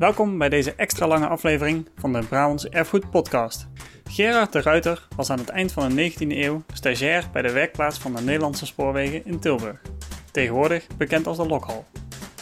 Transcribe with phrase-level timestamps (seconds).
[0.00, 3.68] Welkom bij deze extra lange aflevering van de Brabants Erfgoed Podcast.
[4.04, 7.98] Gerard de Ruiter was aan het eind van de 19e eeuw stagiair bij de werkplaats
[7.98, 9.80] van de Nederlandse Spoorwegen in Tilburg,
[10.30, 11.84] tegenwoordig bekend als de Lokhal.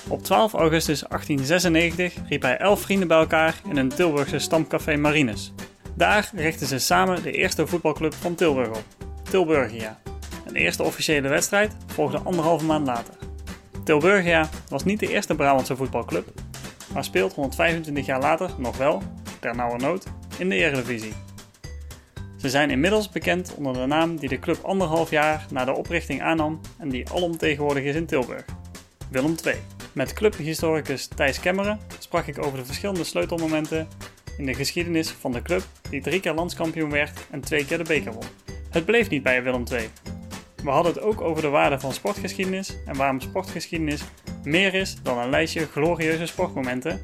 [0.09, 5.53] Op 12 augustus 1896 riep hij elf vrienden bij elkaar in een Tilburgse stamcafé Marines.
[5.95, 8.85] Daar richtten ze samen de eerste voetbalclub van Tilburg op,
[9.31, 10.01] Tilburgia.
[10.47, 13.15] Een eerste officiële wedstrijd volgde anderhalve maand later.
[13.85, 16.33] Tilburgia was niet de eerste Brabantse voetbalclub,
[16.93, 19.03] maar speelt 125 jaar later nog wel,
[19.41, 20.07] ter nauwe nood,
[20.39, 21.13] in de Eredivisie.
[22.37, 26.23] Ze zijn inmiddels bekend onder de naam die de club anderhalf jaar na de oprichting
[26.23, 28.45] aannam en die alomtegenwoordig is in Tilburg:
[29.11, 29.55] Willem II.
[29.93, 33.89] Met clubhistoricus Thijs Kemmeren sprak ik over de verschillende sleutelmomenten
[34.37, 37.85] in de geschiedenis van de club die drie keer landskampioen werd en twee keer de
[37.85, 38.25] beker won.
[38.71, 39.89] Het bleef niet bij Willem II.
[40.65, 44.05] We hadden het ook over de waarde van sportgeschiedenis en waarom sportgeschiedenis
[44.45, 47.01] meer is dan een lijstje glorieuze sportmomenten,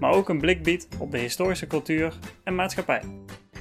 [0.00, 3.02] maar ook een blik biedt op de historische cultuur en maatschappij.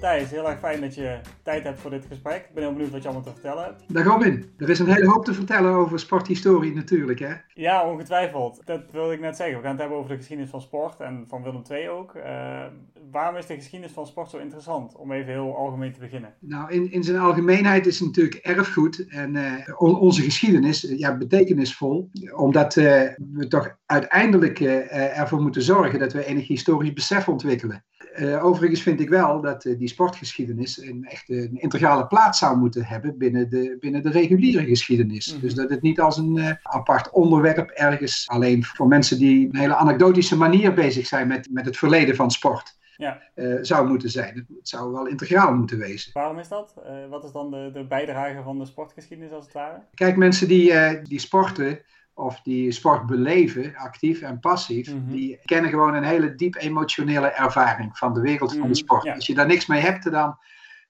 [0.01, 2.35] Thijs, heel erg fijn dat je tijd hebt voor dit gesprek.
[2.35, 3.83] Ik ben heel benieuwd wat je allemaal te vertellen hebt.
[3.87, 4.45] Daar gaan we in.
[4.57, 7.33] Er is een hele hoop te vertellen over sporthistorie natuurlijk, hè?
[7.53, 8.61] Ja, ongetwijfeld.
[8.65, 9.55] Dat wilde ik net zeggen.
[9.55, 12.15] We gaan het hebben over de geschiedenis van sport en van Willem II ook.
[12.15, 12.23] Uh,
[13.11, 14.95] waarom is de geschiedenis van sport zo interessant?
[14.95, 16.33] Om even heel algemeen te beginnen.
[16.39, 22.09] Nou, in, in zijn algemeenheid is het natuurlijk erfgoed en uh, onze geschiedenis ja, betekenisvol.
[22.35, 22.85] Omdat uh,
[23.33, 27.83] we toch uiteindelijk ervoor moeten zorgen dat we enig historisch besef ontwikkelen.
[28.19, 32.57] Uh, overigens vind ik wel dat uh, die sportgeschiedenis een echt een integrale plaats zou
[32.57, 35.33] moeten hebben binnen de, binnen de reguliere geschiedenis.
[35.33, 35.39] Mm.
[35.39, 39.55] Dus dat het niet als een uh, apart onderwerp ergens alleen voor mensen die een
[39.55, 42.79] hele anekdotische manier bezig zijn met, met het verleden van sport.
[42.97, 43.21] Ja.
[43.61, 44.35] zou moeten zijn.
[44.35, 46.11] Het, het, zou wel integraal moeten wezen.
[46.13, 46.73] Waarom is dat?
[47.09, 49.81] wat is dan de, de bijdrage van de sportgeschiedenis als het ware?
[49.93, 51.79] Kijk, mensen die, die sporten,
[52.13, 55.11] of die sport beleven, actief en passief, mhm.
[55.11, 59.09] die kennen gewoon een hele diep emotionele ervaring van de wereld van de mhm, sport.
[59.09, 60.37] Als je daar niks mee hebt, dan,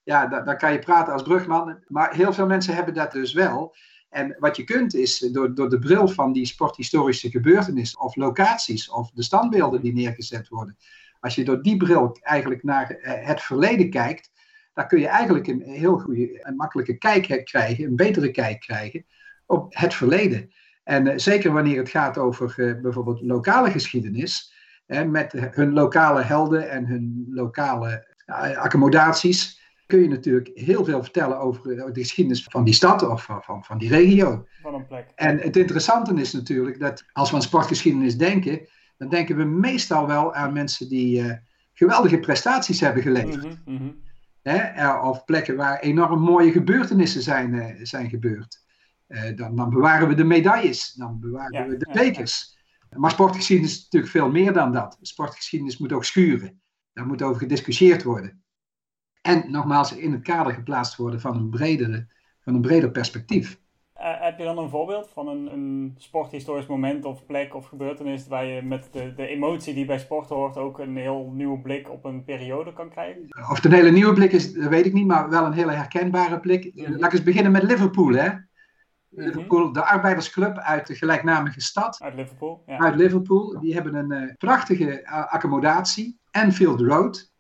[0.04, 1.78] ja, dan, dan, kan je praten als brugman.
[1.88, 3.76] Maar heel veel mensen hebben dat dus wel.
[4.10, 8.90] En wat je kunt is door, door de bril van die sporthistorische gebeurtenissen of locaties
[8.90, 10.78] of de standbeelden die neergezet worden.
[11.20, 14.32] Als je door die bril eigenlijk naar eh, het verleden kijkt,
[14.74, 19.06] dan kun je eigenlijk een heel goede en makkelijke kijk krijgen, een betere kijk krijgen
[19.46, 20.52] op het verleden.
[20.84, 24.54] En uh, zeker wanneer het gaat over uh, bijvoorbeeld lokale geschiedenis,
[24.86, 28.10] hè, met hun lokale helden en hun lokale
[28.56, 33.42] accommodaties, kun je natuurlijk heel veel vertellen over de geschiedenis van die stad of van,
[33.42, 34.48] van, van die regio.
[34.62, 35.12] Van een plek.
[35.16, 38.68] En het interessante is natuurlijk dat als we aan sportgeschiedenis denken,
[38.98, 41.40] dan denken we meestal wel aan mensen die
[41.74, 43.44] geweldige prestaties hebben geleverd.
[43.66, 44.02] Mm -hmm,
[44.42, 48.64] Hè, of plekken waar enorm mooie gebeurtenissen zijn, zijn gebeurd.
[49.12, 52.58] Eh, dan, dan, bewaren we de medailles, dan bewaren we de bekers.
[52.90, 54.98] Maar sportgeschiedenis is natuurlijk veel meer dan dat.
[55.02, 56.62] Sportgeschiedenis moet ook schuren.
[56.94, 58.44] Daar moet over gediscussieerd worden.
[59.22, 62.08] En nogmaals, in het kader geplaatst worden van een, bredere,
[62.40, 63.60] van een breder perspectief.
[63.98, 68.28] Uh, heb je dan een voorbeeld van een, een, sporthistorisch moment of plek of gebeurtenis
[68.28, 71.90] waar je met de, de emotie die bij sport hoort ook een heel nieuwe blik
[71.90, 73.24] op een periode kan krijgen?
[73.50, 75.72] Of het een hele nieuwe blik is, dat weet ik niet, maar wel een hele
[75.72, 76.76] herkenbare blik.
[76.76, 76.92] Mhm.
[76.92, 78.14] Laat ik eens beginnen met Liverpool.
[78.14, 78.30] Hè?
[79.12, 82.02] Liverpool, de arbeidersclub uit de gelijknamige stad.
[82.02, 82.64] Uit Liverpool.
[82.66, 82.78] Ja.
[82.78, 83.60] Uit Liverpool.
[83.60, 87.32] Die hebben een uh, prachtige accommodatie, Anfield Road.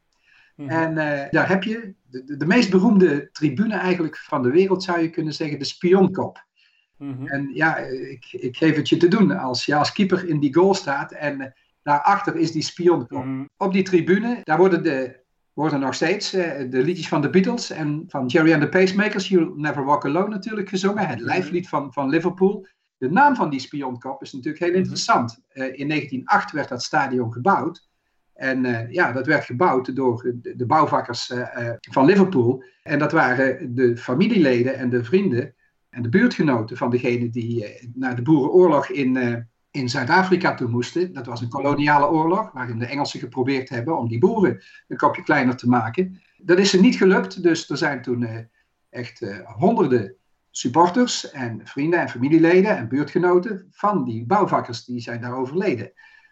[0.55, 0.69] Mhm.
[0.69, 4.83] En uh, daar heb je de, de, de, meest beroemde tribune eigenlijk van de wereld,
[4.83, 6.45] zou je kunnen zeggen, de Spionkop.
[6.97, 9.31] Mm En ja, ik, ik geef het je te doen.
[9.31, 11.53] Als je als keeper in die goal staat en
[11.83, 13.25] daarachter is die Spionkop.
[13.25, 15.20] Mm Op die tribune, daar worden de
[15.61, 19.27] worden nog steeds uh, de liedjes van de Beatles en van Jerry and the Pacemakers,
[19.27, 21.07] You'll Never Walk Alone natuurlijk gezongen.
[21.07, 21.27] Het mhm.
[21.27, 22.67] lijflied van, van Liverpool.
[22.97, 24.79] De naam van die spionkop is natuurlijk heel mhm.
[24.79, 25.41] interessant.
[25.53, 27.89] Uh, in 1908 werd dat stadion gebouwd.
[28.33, 31.33] En uh, ja, dat werd gebouwd door de, de bouwvakkers
[31.79, 32.63] van Liverpool.
[32.83, 35.55] En dat waren de familieleden en de vrienden
[35.89, 41.13] en de buurtgenoten van degene die naar de boerenoorlog in in Zuid-Afrika toe moesten.
[41.13, 45.23] Dat was een koloniale oorlog, waarin de Engelsen geprobeerd hebben om die boeren een kopje
[45.23, 46.21] kleiner te maken.
[46.37, 48.37] Dat is er niet gelukt, dus er zijn toen uh,
[48.89, 50.15] echt uh, honderden
[50.49, 55.91] supporters en vrienden en familieleden en buurtgenoten van die bouwvakkers die zijn daar overleden.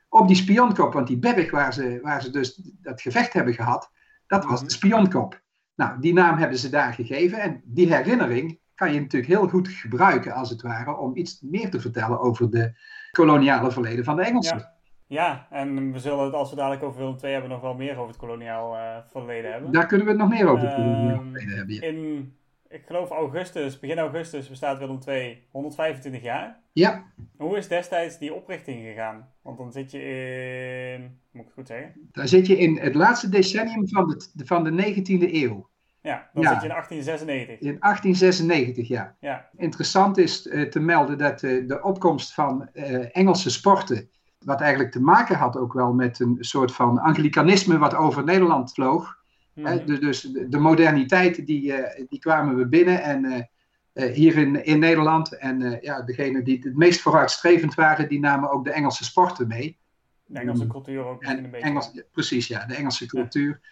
[0.09, 3.92] Op die spionkop, want die berg waar ze, waar ze dus dat gevecht hebben gehad,
[4.27, 5.42] dat was de spionkop.
[5.75, 9.68] Nou, die naam hebben ze daar gegeven en die herinnering kan je natuurlijk heel goed
[9.68, 12.74] gebruiken, als het ware, om iets meer te vertellen over de
[13.11, 14.57] koloniale verleden van de Engelsen.
[14.57, 14.77] Ja.
[15.07, 17.97] Ja, en we zullen het als we dadelijk over Willem II hebben nog wel meer
[17.97, 19.71] over het koloniaal uh, verleden hebben.
[19.71, 21.81] Daar kunnen we het nog meer over het koloniaal ehm, verleden hebben.
[21.81, 22.33] In
[22.69, 26.59] ik geloof augustus, begin augustus bestaat Willem II 125 jaar.
[26.73, 27.03] Ja.
[27.38, 29.27] Hoe is destijds die oprichting gegaan?
[29.41, 31.01] Want dan zit je in,
[31.31, 32.09] moet ik het goed zeggen?
[32.11, 35.69] Dan zit je in het laatste decennium van de, van de 19e eeuw.
[36.01, 37.59] Ja, dan zit je in 1896.
[37.59, 39.15] In 1896, ja.
[39.19, 39.49] ja.
[39.57, 44.09] Interessant is uh, te melden dat uh, de opkomst van uh, Engelse sporten,
[44.39, 48.73] wat eigenlijk te maken had ook wel met een soort van anglicanisme wat over Nederland
[48.73, 49.17] vloog.
[49.53, 49.85] Mm -hmm.
[49.85, 51.73] dus, dus de, de moderniteit, die,
[52.09, 53.49] die kwamen we binnen en
[53.93, 55.37] hier in, in Nederland.
[55.37, 59.77] En ja, degenen die het meest vooruitstrevend waren, die namen ook de Engelse sporten mee.
[60.25, 61.67] De Engelse cultuur ook en een beetje.
[61.67, 63.59] Engels, precies, ja, de Engelse cultuur.
[63.61, 63.69] Ja.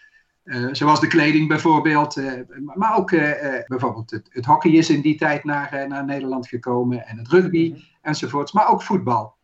[0.48, 2.32] Uh, zoals de kleding bijvoorbeeld, uh,
[2.74, 3.30] maar ook uh,
[3.66, 7.70] bijvoorbeeld het, het, hockey is in die tijd naar, naar Nederland gekomen en het rugby
[7.70, 7.82] -hmm.
[8.02, 9.36] enzovoorts, maar ook voetbal.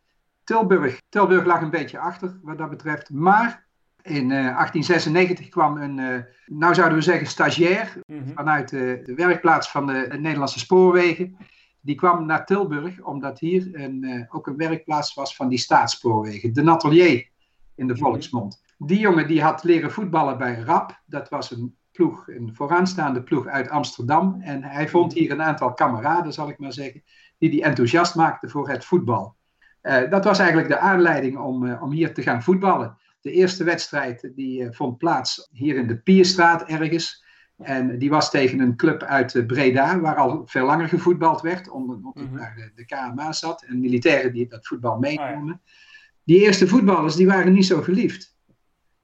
[0.44, 3.66] Tilburg, Tilburg lag een beetje achter wat dat betreft, maar
[4.02, 8.32] in 1896 kwam een, nou zouden we zeggen stagiair -hmm.
[8.34, 11.36] vanuit de, de, werkplaats van de, de, Nederlandse spoorwegen.
[11.80, 16.62] Die kwam naar Tilburg omdat hier een, ook een werkplaats was van die staatsspoorwegen, de
[16.62, 17.28] Natelier
[17.74, 18.63] in de volksmond.
[18.86, 21.02] Die jongen die had leren voetballen bij RAP.
[21.06, 24.40] Dat was een ploeg, een vooraanstaande ploeg uit Amsterdam.
[24.40, 27.02] En hij vond hier een aantal kameraden, zal ik maar zeggen,
[27.38, 29.36] die die enthousiast maakten voor het voetbal.
[29.82, 32.96] Uh, dat was eigenlijk de aanleiding om, uh, om hier te gaan voetballen.
[33.20, 37.24] De eerste wedstrijd die uh, vond plaats hier in de Pierstraat ergens.
[37.56, 41.96] En die was tegen een club uit Breda, waar al veel langer gevoetbald werd, omdat
[41.96, 42.36] mm -hmm.
[42.36, 45.54] daar de, de, KMA zat en militairen die dat voetbal meenamen.
[45.54, 45.72] Oh, ja.
[46.24, 48.33] Die eerste voetballers die waren niet zo geliefd.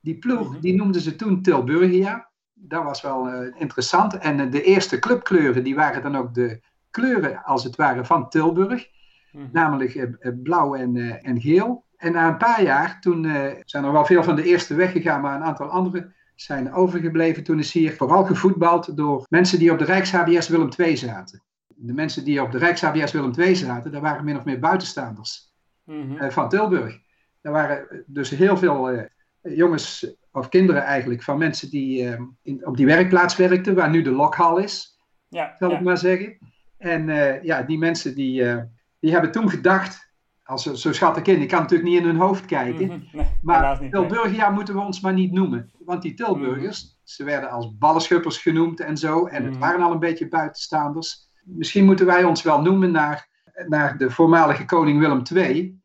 [0.01, 2.31] Die ploeg, die noemden ze toen Tilburgia.
[2.55, 4.19] Dat was wel uh, interessant.
[4.19, 6.61] En uh, de eerste clubkleuren, die waren dan ook de
[6.91, 8.89] kleuren, als het ware, van Tilburg.
[9.33, 9.49] Mm -hmm.
[9.53, 11.85] Namelijk uh, blauw en, en geel.
[11.97, 13.25] En na een paar jaar, toen
[13.65, 17.45] zijn er wel veel van de eerste weggegaan, maar een aantal andere zijn overgebleven.
[17.45, 21.43] Toen is hier vooral gevoetbald door mensen die op de Rijks-HBS Willem II zaten.
[21.67, 25.53] De mensen die op de Rijks-HBS Willem II zaten, dat waren min of meer buitenstaanders
[25.85, 26.31] mm -hmm.
[26.31, 26.99] van Tilburg.
[27.41, 29.09] Er waren dus heel veel
[29.43, 34.03] jongens of kinderen eigenlijk van mensen die uh, in, op die werkplaats werkten, waar nu
[34.03, 34.99] de lokhal is,
[35.29, 35.77] ja, zal ja.
[35.77, 36.39] ik maar zeggen.
[36.79, 38.63] En uh, ja, die mensen die, uh,
[38.99, 40.09] die hebben toen gedacht,
[40.45, 43.09] als zo, schat ik in, ik kan natuurlijk niet in hun hoofd kijken, mm -hmm.
[43.13, 44.55] nee, maar niet, Tilburgia nee.
[44.55, 45.71] moeten we ons maar niet noemen.
[45.79, 46.99] Want die Tilburgers, mm -hmm.
[47.03, 51.29] ze werden als ballenschuppers genoemd en zo, en het waren al een beetje buitenstaanders.
[51.45, 53.29] Misschien moeten wij ons wel noemen naar,
[53.69, 55.80] naar de voormalige koning Willem II,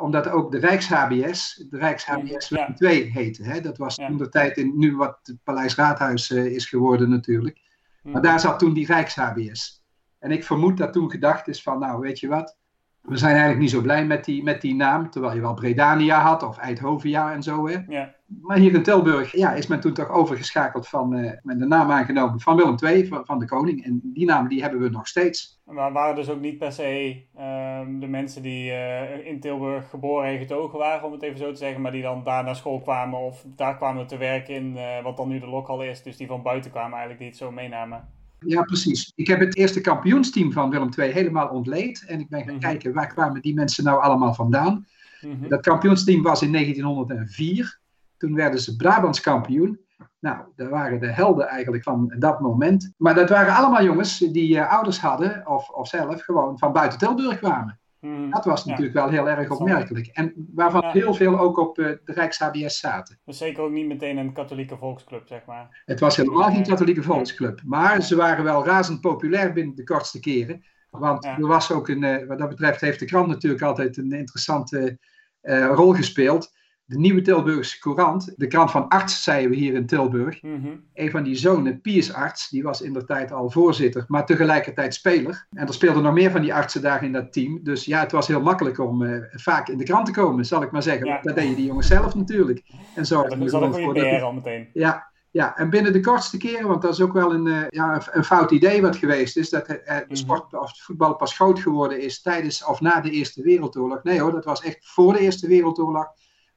[0.00, 2.72] omdat ook de Rijks-HBS, de Rijks-HBS ja.
[2.72, 3.42] 2 heette.
[3.42, 3.60] Hè?
[3.60, 7.60] Dat was toen de tijd in nu wat het Paleis Raadhuis uh, is geworden natuurlijk.
[8.02, 8.12] Mm.
[8.12, 9.84] Maar daar zat toen die Rijks-HBS.
[10.18, 12.58] En ik vermoed dat toen gedacht is van, nou weet je wat,
[13.02, 16.20] we zijn eigenlijk niet zo blij met die, met die naam, terwijl je wel Bredania
[16.20, 17.68] had of Eindhovia en zo.
[17.68, 17.78] Hè?
[17.88, 18.14] Ja.
[18.40, 21.90] Maar hier in Tilburg ja, is men toen toch overgeschakeld van, uh, met de naam
[21.90, 23.84] aangenomen van Willem II, van, van, de koning.
[23.84, 25.60] En die naam die hebben we nog steeds.
[25.64, 30.28] Maar waren dus ook niet per se uh, de mensen die uh, in Tilburg geboren
[30.28, 32.80] en getogen waren, om het even zo te zeggen, maar die dan daar naar school
[32.80, 36.02] kwamen of daar kwamen te werken in uh, wat dan nu de lokhal is.
[36.02, 38.08] Dus die van buiten kwamen eigenlijk, die het zo meenamen.
[38.46, 39.12] Ja, precies.
[39.14, 42.04] Ik heb het eerste kampioensteam van Willem II helemaal ontleed.
[42.06, 42.62] En ik ben gaan Mhm.
[42.62, 44.86] kijken waar kwamen die mensen nou allemaal vandaan.
[45.20, 45.48] Mhm.
[45.48, 47.80] Dat kampioensteam was in 1904.
[48.16, 49.80] Toen werden ze Brabants kampioen.
[50.20, 52.92] Nou, dat waren de helden eigenlijk van dat moment.
[52.96, 56.98] Maar dat waren allemaal jongens die eh, ouders hadden, of, of zelf gewoon van buiten
[56.98, 57.78] Tilburg kwamen.
[58.02, 58.30] Mhm.
[58.30, 58.70] Dat was Ja.
[58.70, 60.06] natuurlijk wel heel erg opmerkelijk.
[60.06, 60.90] En waarvan Ja.
[60.90, 63.18] heel veel ook op eh, de Rijks-HBS zaten.
[63.24, 65.82] Dus zeker ook niet meteen een katholieke volksclub, zeg maar.
[65.84, 67.60] Het was helemaal geen katholieke volksclub.
[67.64, 70.64] Maar ze waren wel razend populair binnen de kortste keren.
[70.90, 74.12] Want er was ook een, eh, wat dat betreft heeft de krant natuurlijk altijd een
[74.12, 74.98] interessante
[75.40, 76.52] eh, rol gespeeld.
[76.92, 80.42] De Nieuwe Tilburgse Courant, de krant van arts, zeiden we hier in Tilburg.
[80.42, 80.66] Mhm.
[80.94, 84.94] Een van die zonen, Piers Arts, die was in der tijd al voorzitter, maar tegelijkertijd
[84.94, 85.46] speler.
[85.52, 87.60] En er speelden nog meer van die artsen daar in dat team.
[87.62, 90.62] Dus ja, het was heel makkelijk om eh, vaak in de krant te komen, zal
[90.62, 91.06] ik maar zeggen.
[91.06, 91.20] Ja.
[91.22, 92.62] Dat deden die jongens zelf natuurlijk.
[92.94, 94.68] En zo Dat is een goede PR al meteen.
[94.72, 97.94] ja, ja, en binnen de kortste keren, want dat is ook wel een, eh, ja,
[97.94, 100.14] een- een fout idee wat geweest is, dat eh, de Mhm.
[100.14, 104.02] sport of het voetbal pas groot geworden is tijdens of na de Eerste Wereldoorlog.
[104.02, 106.06] Nee hoor, dat was echt voor de Eerste Wereldoorlog.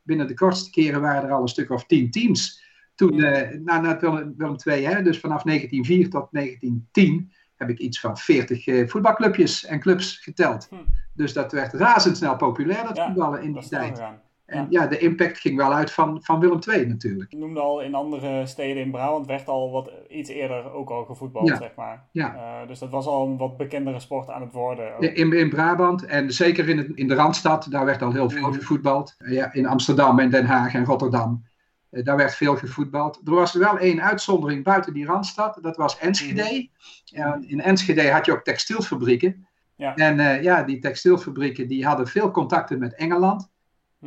[0.05, 2.63] Binnen de kortste keren waren er al een stuk of tien teams.
[2.95, 3.15] Toen,
[3.63, 8.17] na, na Willem, Willem II, hè, dus vanaf 1904 tot 1910, heb ik iets van
[8.17, 10.67] 40 eh, voetbalclubjes en clubs geteld.
[10.69, 10.75] Hm.
[11.13, 14.01] Dus dat werd razendsnel populair, dat Ja, voetballen in die tijd.
[14.45, 17.31] En ja, de impact ging wel uit van, van Willem II natuurlijk.
[17.31, 21.05] Je noemde al in andere steden in Brabant werd al wat iets eerder ook al
[21.05, 21.55] gevoetbald, Ja.
[21.57, 22.07] zeg maar.
[22.11, 22.35] Ja.
[22.61, 24.95] Eh, dus dat was al een wat bekendere sport aan het worden.
[24.95, 25.01] ook.
[25.03, 28.47] In, in Brabant en zeker in, het, in de Randstad, daar werd al heel veel
[28.47, 28.53] Mhm.
[28.57, 29.15] gevoetbald.
[29.17, 31.43] Ja, in Amsterdam en Den Haag en Rotterdam.
[31.89, 33.21] daar werd veel gevoetbald.
[33.25, 36.69] Er was wel één uitzondering buiten die randstad, dat was Enschede.
[37.13, 37.41] Mhm.
[37.47, 39.47] in Enschede had je ook textielfabrieken.
[39.75, 39.95] Ja.
[39.95, 43.53] En ja, die textielfabrieken die hadden veel contacten met Engeland.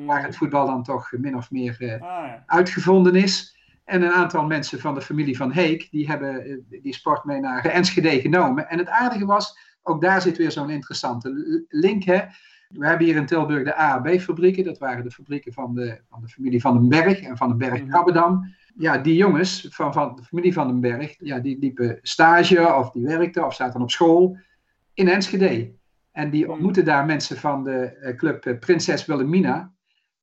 [0.07, 2.43] Waar het voetbal dan toch min of meer ah, ja.
[2.47, 3.57] uitgevonden is.
[3.85, 7.65] En een aantal mensen van de familie van Heek, die hebben die sport mee naar
[7.65, 8.69] Enschede genomen.
[8.69, 12.03] En het aardige was, ook daar zit weer zo'n interessante link.
[12.05, 12.21] Hè?
[12.69, 14.65] We hebben hier in Tilburg de A B-fabrieken.
[14.65, 17.59] Dat waren de fabrieken van de, van de familie Van den Berg en van den
[17.59, 17.91] Berg mhm.
[17.91, 18.55] Krabbedam.
[18.77, 22.91] Ja, die jongens van, van de familie Van den Berg, ja, die liepen stage of
[22.91, 24.39] die werkten of zaten op school
[24.95, 25.73] in Enschede.
[26.13, 26.53] En die mhm.
[26.53, 29.73] ontmoetten daar mensen van de eh, club eh, Prinses Wilhelmina.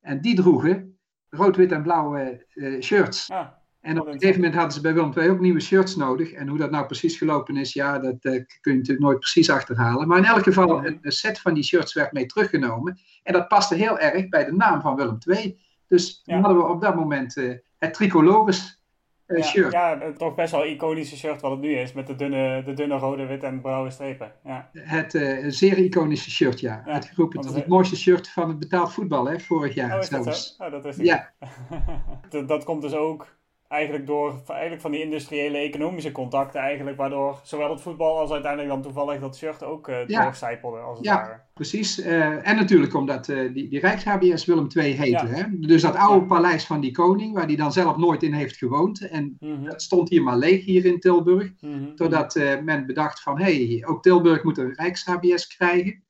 [0.06, 0.98] En die droegen
[1.30, 3.30] rood, wit en blauwe uh, shirts.
[3.30, 3.48] Ah.
[3.82, 6.32] En op een gegeven moment hadden ze bij Willem II ook nieuwe shirts nodig.
[6.32, 9.50] En hoe dat nou precies gelopen is, ja, dat uh, kun je natuurlijk nooit precies
[9.50, 10.08] achterhalen.
[10.08, 13.00] Maar in elk geval, een, set van die shirts werd mee teruggenomen.
[13.24, 15.60] En dat paste heel erg bij de naam van Willem II.
[15.88, 16.40] Dus ja.
[16.40, 18.84] hadden we op dat moment uh, het tricolores
[19.28, 19.72] ja, shirt.
[19.72, 21.94] Ja, toch best wel iconische shirt wat het nu is.
[21.94, 24.32] Met de dunne, de dunne rode, wit en blauwe strepen.
[24.44, 24.70] Ja.
[24.74, 25.12] Het
[25.48, 26.84] zeer iconische shirt, ja.
[26.86, 30.04] ja het geroepen tot het mooiste shirt van het betaald voetbal, hè, vorig jaar oh,
[30.04, 30.58] zelfs.
[30.58, 31.34] Dat, oh, dat is ja.
[32.30, 33.28] dat, dat komt dus ook
[33.68, 38.72] eigenlijk door eigenlijk van die industriële economische contacten eigenlijk, waardoor zowel het voetbal als uiteindelijk
[38.72, 40.24] dan toevallig dat shirt ook uh, ja.
[40.24, 41.42] doorcijpelde als het ja, ware.
[41.54, 42.00] precies.
[42.00, 45.26] Uh, en natuurlijk omdat uh, die, die Rijks-HBS Willem II heette.
[45.26, 45.44] Hè?
[45.60, 49.08] Dus dat oude paleis van die koning, waar die dan zelf nooit in heeft gewoond.
[49.08, 51.52] En mm dat stond hier maar leeg hier in Tilburg.
[51.60, 56.04] Mm Totdat men bedacht van, hé, hey, ook Tilburg moet een Rijks-HBS krijgen.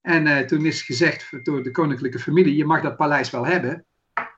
[0.00, 3.86] En toen is gezegd door de koninklijke familie, je mag dat paleis wel hebben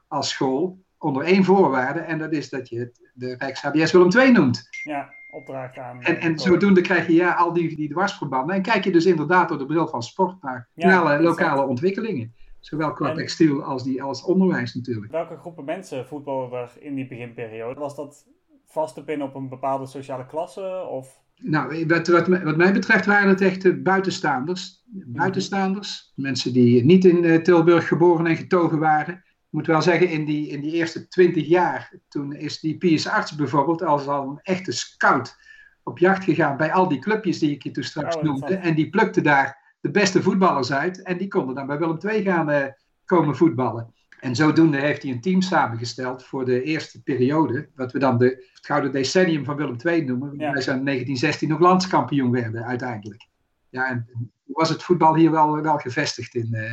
[0.08, 2.00] als school onder één voorwaarde.
[2.00, 4.68] En dat is dat je het de Rijks-HBS Willem II noemt.
[4.84, 6.02] Ja, opdracht aan.
[6.02, 8.56] En, en zodoende krijg je ja, al die, die dwarsverbanden.
[8.56, 12.34] En kijk je dus inderdaad door de bril van sport naar ja, lokale ontwikkelingen.
[12.60, 15.12] Zowel qua textiel als, die, als onderwijs natuurlijk.
[15.12, 17.80] Welke groepen mensen voetballen er in die beginperiode?
[17.80, 18.26] Was dat
[18.64, 20.86] vast te pinnen op een bepaalde sociale klasse?
[20.90, 21.20] Of...
[21.36, 24.84] Nou, wat, wat, wat, mij betreft waren het echt buitenstaanders.
[25.06, 26.12] Buitenstaanders.
[26.14, 29.24] Mensen die niet in uh, Tilburg geboren en getogen waren
[29.56, 33.34] moet wel zeggen, in die, in die eerste twintig jaar, toen is die Piers Arts
[33.34, 35.36] bijvoorbeeld als al een echte scout
[35.82, 38.56] op jacht gegaan bij al die clubjes die ik je toen straks oh, noemde.
[38.56, 42.22] En die plukte daar de beste voetballers uit en die konden dan bij Willem II
[42.22, 42.64] gaan uh,
[43.04, 43.94] komen voetballen.
[44.20, 48.26] En zodoende heeft hij een team samengesteld voor de eerste periode, wat we dan de,
[48.26, 50.28] het gouden decennium van Willem II noemen.
[50.38, 50.52] Ja.
[50.52, 53.26] Wij zijn in 1916 nog landskampioen werden uiteindelijk.
[53.68, 56.72] Ja, en was het voetbal hier wel, wel gevestigd in, uh,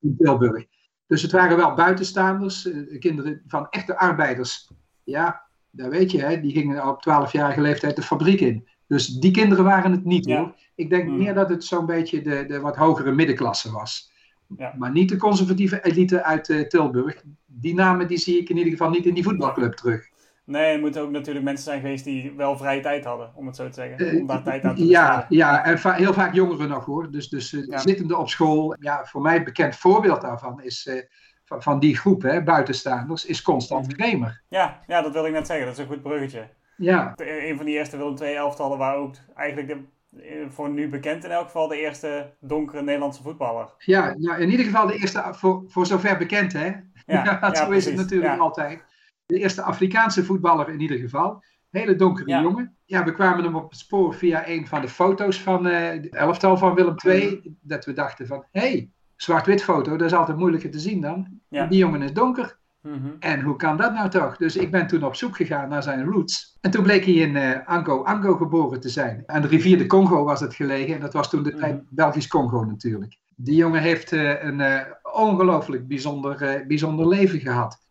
[0.00, 0.66] in Tilburg.
[1.06, 4.70] Dus het waren wel buitenstaanders, eh, kinderen van echte arbeiders.
[5.04, 8.68] Ja, dat weet je, hè, die gingen op 12-jarige leeftijd de fabriek in.
[8.86, 10.54] Dus die kinderen waren het niet hoor.
[10.74, 11.16] Ik denk hmm.
[11.16, 14.12] meer dat het zo'n beetje de, de wat hogere middenklasse was.
[14.56, 14.74] Ja.
[14.78, 17.22] Maar niet de conservatieve elite uit uh, Tilburg.
[17.46, 20.08] Die namen die zie ik in ieder geval niet in die voetbalclub terug.
[20.46, 23.56] Nee, het moeten ook natuurlijk mensen zijn geweest die wel vrije tijd hadden, om het
[23.56, 24.08] zo te zeggen.
[24.08, 27.10] Eh, om daar tijd aan te Ja, ja en heel vaak jongeren nog hoor.
[27.10, 28.76] Dus, dus uh, zittende op school.
[28.80, 31.02] Ja, voor mij een bekend voorbeeld daarvan is uh,
[31.44, 33.96] van, van, die groep, hè, buitenstaanders, is Constant mhm.
[33.96, 34.42] Kremer.
[34.48, 35.66] Ja, ja, dat wil ik net zeggen.
[35.66, 36.48] Dat is een goed bruggetje.
[36.76, 37.12] Ja.
[37.16, 41.30] Een van die eerste Willem II elftallen waar ook eigenlijk de, voor nu bekend in
[41.30, 43.74] elk geval de eerste donkere Nederlandse voetballer.
[43.78, 46.66] Ja, nou in ieder geval de eerste, voor, voor zover bekend hè.
[47.06, 48.84] Ja, ja zo is het natuurlijk altijd
[49.26, 51.42] de eerste Afrikaanse voetballer in ieder geval.
[51.70, 52.76] Hele donkere jongen.
[52.84, 56.14] Ja, we kwamen hem op het spoor via een van de foto's van uh, het
[56.14, 57.56] elftal van Willem II.
[57.60, 61.40] Dat we dachten van, hé, hey, zwart-wit foto, dat is altijd moeilijker te zien dan.
[61.48, 62.58] Die jongen is donker.
[62.80, 63.10] Mhm.
[63.18, 64.36] En hoe kan dat nou toch?
[64.36, 66.58] Dus ik ben toen op zoek gegaan naar zijn roots.
[66.60, 69.22] En toen bleek hij in uh, Ango Ango geboren te zijn.
[69.26, 70.94] Aan de rivier de Congo was het gelegen.
[70.94, 71.84] En dat was toen de tijd mhm.
[71.88, 73.18] Belgisch Congo natuurlijk.
[73.36, 77.83] Die jongen heeft uh, een ongelooflijk bijzonder, bijzonder leven gehad.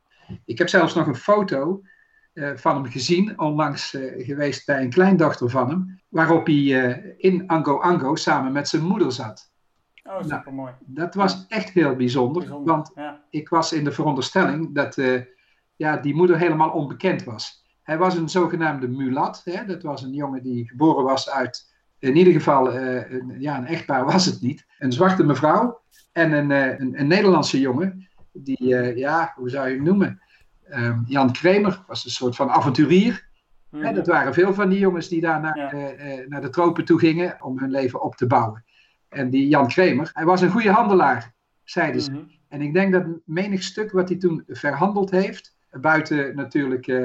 [0.46, 1.82] Ik heb zelfs nog een foto
[2.34, 7.14] uh, van hem gezien, onlangs uh, geweest bij een kleindochter van hem, waarop hij uh,
[7.18, 9.52] in Ango Ango samen met zijn moeder zat.
[10.04, 10.74] Oh, super nou, mooi.
[10.80, 13.24] Dat was echt heel bijzonder, bijzonder want ja.
[13.30, 14.98] ik was in de veronderstelling dat
[15.76, 17.66] ja, die moeder helemaal onbekend was.
[17.84, 19.66] Hij was een zogenaamde mulat, hè?
[19.66, 24.06] dat was een jongen die geboren was uit, in ieder geval, een, ja, een echtpaar
[24.06, 29.50] was het niet, een zwarte mevrouw en een, een, een Nederlandse jongen die, ja, hoe
[29.50, 30.22] zou je hem noemen?
[30.64, 33.32] Ehm, Jan Kremer was een soort van avonturier.
[33.70, 36.86] Mm dat waren veel van die jongens die daar naar, eh, eh, naar de tropen
[36.86, 38.64] toe gingen om hun leven op te bouwen.
[39.10, 42.12] En die Jan Kremer, hij was een goede handelaar, zeiden ze.
[42.12, 42.22] Mhm.
[42.48, 46.98] En ik denk dat menig stuk wat hij toen verhandeld heeft, buiten natuurlijk uh,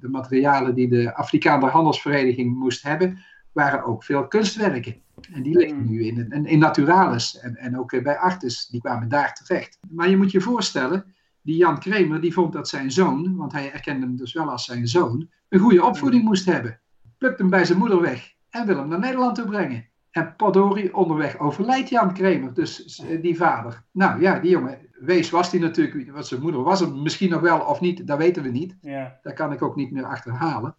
[0.00, 3.18] de materialen die de Afrikaanse Handelsvereniging moest hebben,
[3.52, 4.96] waren ook veel kunstwerken.
[5.32, 5.90] En die liggen mhm.
[5.90, 9.78] nu in, in, in Naturalis en, en ook bij Artis, die kwamen daar terecht.
[9.88, 13.72] Maar je moet je voorstellen, die Jan Kremer, die vond dat zijn zoon, want hij
[13.72, 16.80] erkende hem dus wel als zijn zoon, een goede opvoeding moest hebben.
[17.18, 19.88] Plukt hem bij zijn moeder weg en wil hem naar Nederland toe brengen.
[20.10, 23.84] En Padori onderweg overlijdt Jan Kremer, dus die vader.
[23.92, 27.40] Nou ja, die jongen, wees was die natuurlijk, wat zijn moeder was hem misschien nog
[27.40, 28.76] wel of niet, dat weten we niet.
[28.80, 29.18] Ja.
[29.22, 30.76] Daar kan ik ook niet meer achterhalen.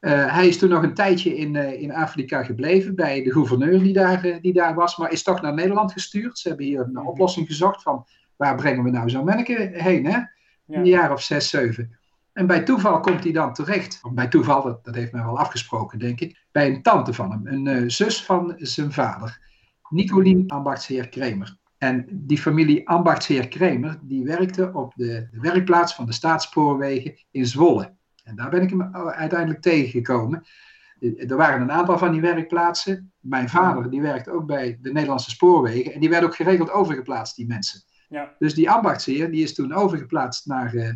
[0.00, 3.78] Uh, hij is toen nog een tijdje in, uh, in Afrika gebleven bij de gouverneur
[3.82, 6.38] die daar, uh, die daar was, maar is toch naar Nederland gestuurd.
[6.38, 7.06] Ze hebben hier een mhm.
[7.06, 10.18] oplossing gezocht van waar brengen we nou zo'n manneke heen, hè?
[10.66, 11.98] Een jaar of zes, zeven.
[12.32, 15.98] En bij toeval komt hij dan terecht, bij toeval, dat, dat heeft men wel afgesproken,
[15.98, 19.40] denk ik, bij een tante van hem, een zus van zijn vader,
[19.88, 21.56] Nicolien Ambachtsheer Kremer.
[21.78, 27.46] En die familie Ambachtsheer Kremer, die werkte op de, de werkplaats van de staatsspoorwegen in
[27.46, 27.96] Zwolle.
[28.28, 30.42] En daar ben ik hem uiteindelijk tegengekomen.
[31.00, 33.12] Er waren een aantal van die werkplaatsen.
[33.20, 35.92] Mijn vader die werkte ook bij de Nederlandse spoorwegen.
[35.92, 37.80] En die werden ook geregeld overgeplaatst, die mensen.
[38.08, 38.34] Ja.
[38.38, 40.90] Dus die ambachtsheer die is toen overgeplaatst naar, uh,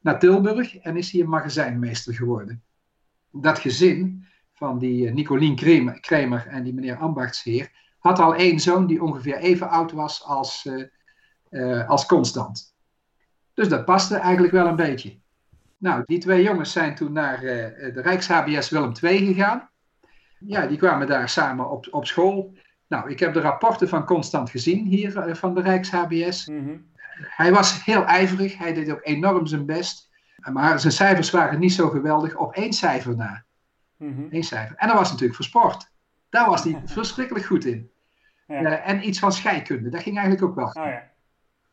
[0.00, 2.62] naar Tilburg en is hier magazijnmeester geworden.
[3.30, 8.60] Dat gezin van die uh, Nicolien Kremer, Kremer, en die meneer ambachtsheer had al één
[8.60, 10.68] zoon die ongeveer even oud was als,
[11.50, 12.74] uh, als Constant.
[13.54, 15.22] Dus dat paste eigenlijk wel een beetje.
[15.84, 19.70] Nou, die twee jongens zijn toen naar de Rijks-HBS Willem II gegaan.
[20.38, 22.54] Ja, die kwamen daar samen op, op school.
[22.88, 26.46] Nou, ik heb de rapporten van Constant gezien hier eh, van de Rijks-HBS.
[26.46, 26.76] Mhm.
[27.14, 30.10] Hij was heel ijverig, hij deed ook enorm zijn best.
[30.52, 33.44] Maar zijn cijfers waren niet zo geweldig op één cijfer na.
[33.96, 34.76] Mm Eén cijfer.
[34.76, 35.90] En dat was natuurlijk voor sport.
[36.28, 37.90] Daar was hij verschrikkelijk goed in.
[38.46, 38.60] Ja.
[38.60, 40.66] Uh, en iets van scheikunde, dat ging eigenlijk ook wel.
[40.66, 41.12] Oh, ja.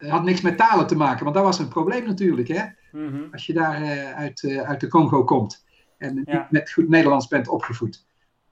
[0.07, 2.47] Had niks met talen te maken, want dat was een probleem natuurlijk.
[2.47, 2.63] Hè?
[2.91, 3.23] Mhm.
[3.31, 5.65] Als je daar uh, uit, uh, uit de Congo komt
[5.97, 6.47] en ja.
[6.49, 8.05] met goed Nederlands bent opgevoed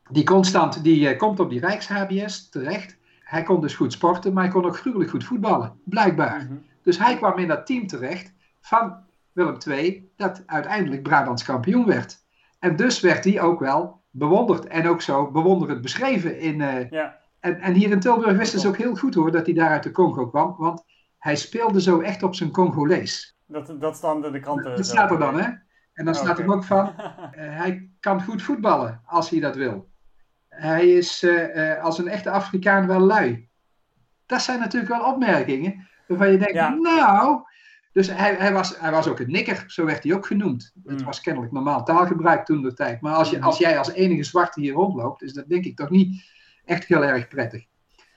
[0.10, 2.98] die constant, die uh, komt op die Rijks-HBS terecht.
[3.24, 6.44] Hij kon dus goed sporten, maar hij kon ook gruwelijk goed voetballen, blijkbaar.
[6.44, 6.53] Mhm.
[6.84, 8.98] Dus hij kwam in dat team terecht van
[9.32, 12.18] Willem II, dat uiteindelijk Brabants kampioen werd.
[12.60, 16.39] En dus werd hij ook wel bewonderd en ook zo bewonderend beschreven.
[16.39, 16.58] In,
[16.89, 17.18] ja.
[17.39, 19.84] en, en hier in Tilburg wisten ze ook heel goed hoor dat hij daar uit
[19.84, 20.84] de Congo kwam, want
[21.19, 23.38] hij speelde zo echt op zijn Congolees.
[23.45, 24.75] Dat, dat staan de kranten.
[24.75, 25.47] Dat staat er dan, hè?
[25.93, 27.27] En dan oh, staat er ook van, uh,
[27.61, 29.89] hij kan goed voetballen als hij dat wil
[30.59, 33.48] hij is uh, als een echte Afrikaan wel lui.
[34.25, 37.48] Dat zijn natuurlijk wel opmerkingen waarvan je denkt, nou...
[37.91, 40.72] Dus hij, hij, was, hij was ook een nikker, zo werd hij ook genoemd.
[40.83, 41.05] Het hmm.
[41.05, 43.01] was kennelijk normaal taalgebruik toen de tijd.
[43.01, 45.89] Maar als, je, als jij als enige zwarte hier rondloopt, is dat denk ik toch
[45.89, 46.24] niet
[46.65, 47.65] echt heel erg prettig.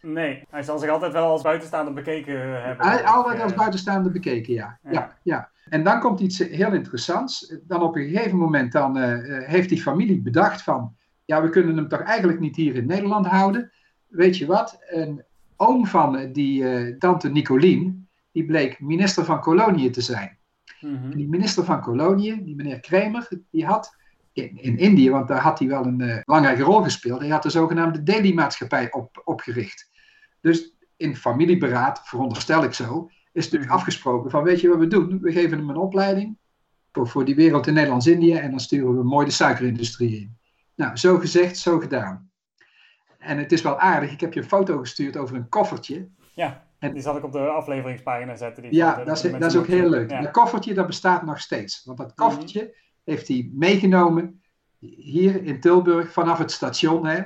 [0.03, 2.87] Nee, hij zal zich altijd wel als buitenstaander bekeken hebben.
[2.87, 4.79] Hij, altijd als buitenstaander bekeken, ja.
[4.91, 5.17] ja.
[5.23, 5.51] ja.
[5.69, 7.57] En dan komt iets heel interessants.
[7.63, 11.77] Dan op een gegeven moment dan, uh, heeft die familie bedacht van ja, we kunnen
[11.77, 13.73] hem toch eigenlijk niet hier in Nederland houden.
[14.09, 14.79] Weet je wat?
[14.89, 15.23] Een
[15.57, 20.39] oom van die uh, tante Nicolien, die bleek minister van Koloniën te zijn.
[20.81, 21.11] Mhm.
[21.11, 23.97] Die minister van Koloniën, die meneer Kramer, die had
[24.33, 27.43] in, in Indië, want daar had hij wel een uh, belangrijke rol gespeeld, hij had
[27.43, 29.91] de zogenaamde Delhi-maatschappij op, opgericht.
[30.43, 33.81] Dus in familieberaad, veronderstel ik zo, is natuurlijk mhm.
[33.81, 35.21] afgesproken van weet je wat we doen?
[35.21, 36.37] We geven hem een opleiding
[36.93, 40.37] voor, voor die wereld in Nederlands-Indië en dan sturen we mooi de suikerindustrie in.
[40.75, 42.31] Nou, zo gezegd, zo gedaan.
[43.19, 46.09] En het is wel aardig, ik heb je een foto gestuurd over een koffertje.
[46.35, 48.63] Ja, en, die zal ik op de afleveringspagina zetten.
[48.63, 50.09] Die ja, dat is, dat is ook heel leuk.
[50.09, 51.85] Dat koffertje, dat bestaat nog steeds.
[51.85, 54.43] Want dat koffertje heeft hij meegenomen
[54.79, 57.07] hier in Tilburg vanaf het station.
[57.07, 57.23] Hè.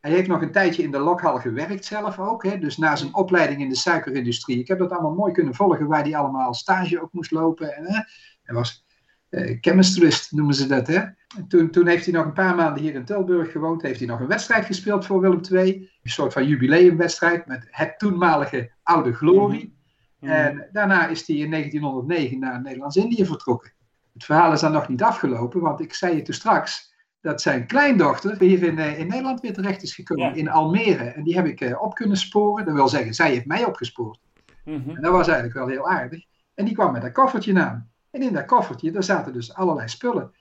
[0.00, 2.44] Hij heeft nog een tijdje in de lokhal gewerkt zelf ook.
[2.44, 2.58] Hè.
[2.58, 4.58] Dus na zijn opleiding in de suikerindustrie.
[4.58, 7.76] Ik heb dat allemaal mooi kunnen volgen, waar hij allemaal stage ook moest lopen.
[7.76, 8.00] En, hè.
[8.42, 8.84] Hij was
[9.30, 10.86] uh, chemistrist, noemen ze dat.
[10.86, 11.00] Hè.
[11.48, 13.82] Toen, toen heeft hij nog een paar maanden hier in Tilburg gewoond.
[13.82, 15.90] Heeft hij nog een wedstrijd gespeeld voor Willem II.
[16.02, 19.78] Een soort van jubileumwedstrijd met het toenmalige oude glorie.
[20.18, 20.30] Mhm.
[20.30, 20.40] Mhm.
[20.40, 23.72] En daarna is hij in 1909 naar Nederlands-Indië vertrokken.
[24.12, 26.89] Het verhaal is dan nog niet afgelopen, want ik zei je toen straks
[27.20, 31.04] dat zijn kleindochter hier in, eh, in Nederland weer terecht is gekomen, in Almere.
[31.04, 32.64] En die heb ik uh, op kunnen sporen.
[32.64, 34.20] Dat wil zeggen, zij heeft mij opgespoord.
[34.64, 34.90] Mhm.
[34.90, 36.24] En dat was eigenlijk wel heel aardig.
[36.54, 37.90] En die kwam met een koffertje aan.
[38.10, 40.32] En in dat koffertje, daar zaten dus allerlei spullen.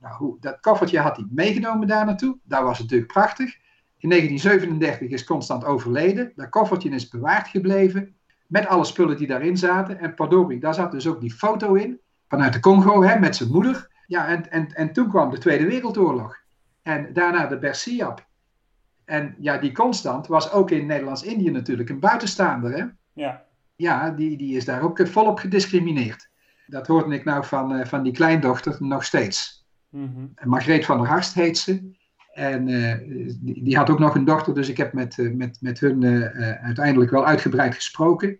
[0.00, 2.38] Nou, hoe, dat koffertje had hij meegenomen daar naartoe.
[2.42, 3.54] Daar was het natuurlijk prachtig.
[3.98, 6.32] In 1937 is Constant overleden.
[6.34, 8.14] Dat koffertje is bewaard gebleven.
[8.46, 9.98] Met alle spullen die daarin zaten.
[9.98, 12.00] En pardon, daar zat dus ook die foto in.
[12.28, 13.90] Vanuit de Congo, hè, met zijn moeder.
[14.12, 16.36] Ja, en, en, en toen kwam de Tweede Wereldoorlog.
[16.82, 18.26] En daarna de Bersiap.
[19.04, 22.72] En ja, die Constant was ook in Nederlands-Indië natuurlijk een buitenstaander.
[22.72, 22.84] Hè?
[23.12, 23.44] Ja.
[23.76, 26.28] Ja, die, die is daar ook volop gediscrimineerd.
[26.66, 29.66] Dat hoorde ik nou van, uh, van die kleindochter nog steeds.
[29.88, 31.94] Mm Margreet van der Harst heet ze.
[32.32, 32.96] En uh,
[33.40, 36.02] die, die, had ook nog een dochter, dus ik heb met, uh, met, met hun
[36.02, 38.38] uh, uiteindelijk wel uitgebreid gesproken.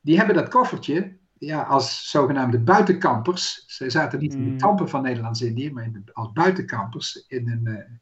[0.00, 3.64] Die hebben dat koffertje ja, als zogenaamde buitenkampers.
[3.66, 4.58] Ze zaten niet in de mm.
[4.58, 8.00] kampen van Nederlands-Indië, maar als buitenkampers in, een,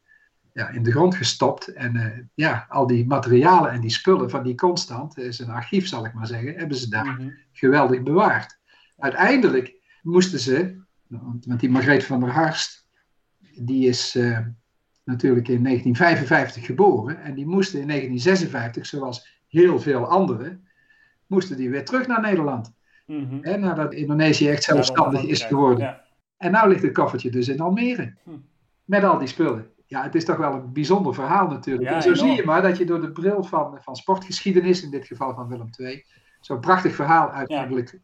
[0.53, 1.67] ja, in de grond gestopt.
[1.67, 6.05] En ja, al die materialen en die spullen van die constant, is een archief zal
[6.05, 7.29] ik maar zeggen, hebben ze daar mhm.
[7.51, 8.59] geweldig bewaard.
[8.97, 12.87] Uiteindelijk moesten ze, want die Margreet van der Harst,
[13.55, 14.17] die is
[15.03, 17.21] natuurlijk in 1955 geboren.
[17.21, 20.67] En die moesten in 1956, zoals heel veel anderen,
[21.27, 22.77] moesten die weer terug naar Nederland.
[23.09, 23.59] Mm -hmm.
[23.59, 26.01] nadat Indonesië echt zelfstandig is geworden.
[26.37, 28.13] En nu ligt het koffertje dus in Almere.
[28.23, 28.31] Hm.
[28.85, 29.67] Met al die spullen.
[29.85, 31.89] Ja, het is toch wel een bijzonder verhaal natuurlijk.
[31.89, 35.07] en zo zie je maar dat je door de bril van, van sportgeschiedenis, in dit
[35.07, 36.05] geval van Willem II,
[36.41, 37.99] zo'n prachtig verhaal uiteindelijk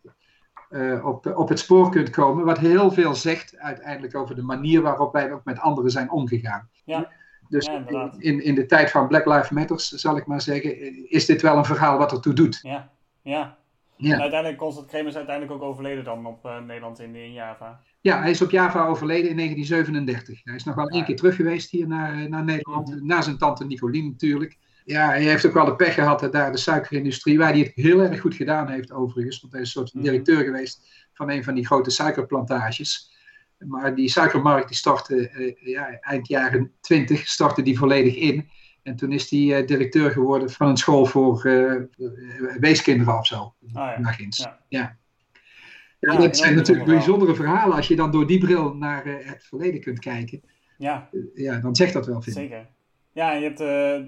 [0.70, 2.46] uh, op, op het spoor kunt komen.
[2.46, 6.70] Wat heel veel zegt uiteindelijk over de manier waarop wij ook met anderen zijn omgegaan.
[6.86, 7.12] Ja.
[7.50, 7.70] Dus
[8.18, 11.58] in, in de tijd van Black Lives Matter, zal ik maar zeggen, is dit wel
[11.58, 12.60] een verhaal wat ertoe doet.
[12.62, 12.92] Ja,
[13.22, 13.58] ja.
[13.98, 14.14] Ja.
[14.14, 17.82] En uiteindelijk, Constant Kremers is uiteindelijk ook overleden dan op uh, Nederland in, in Java.
[18.02, 20.44] Ja, hij is op Java overleden in 1937.
[20.44, 23.38] Hij is nog wel één keer terug geweest hier naar, naar Nederland, mm na zijn
[23.38, 27.38] tante Nicolien natuurlijk ja, hij heeft ook wel de pech gehad dat daar de suikerindustrie,
[27.38, 30.02] waar hij het heel erg goed gedaan heeft overigens, want hij is een soort van
[30.02, 30.10] mhm.
[30.10, 33.14] directeur geweest van een van die grote suikerplantages.
[33.58, 38.50] Maar die suikermarkt die startte uh, ja, eind jaren 20 startte die volledig in.
[38.86, 41.82] En toen is hij uh, directeur geworden van een school voor uh,
[42.60, 43.42] weeskinderen of zo.
[43.42, 43.98] Oh, ja.
[43.98, 44.60] ja.
[44.68, 44.98] ja.
[46.00, 47.76] ja dat zijn natuurlijk bijzondere verhalen.
[47.76, 50.42] Als je dan door die bril naar het verleden kunt kijken,
[50.78, 51.10] ja.
[51.34, 52.34] ja, dan zegt dat wel veel.
[52.34, 52.68] Zeker.
[53.12, 53.58] Ja, je hebt,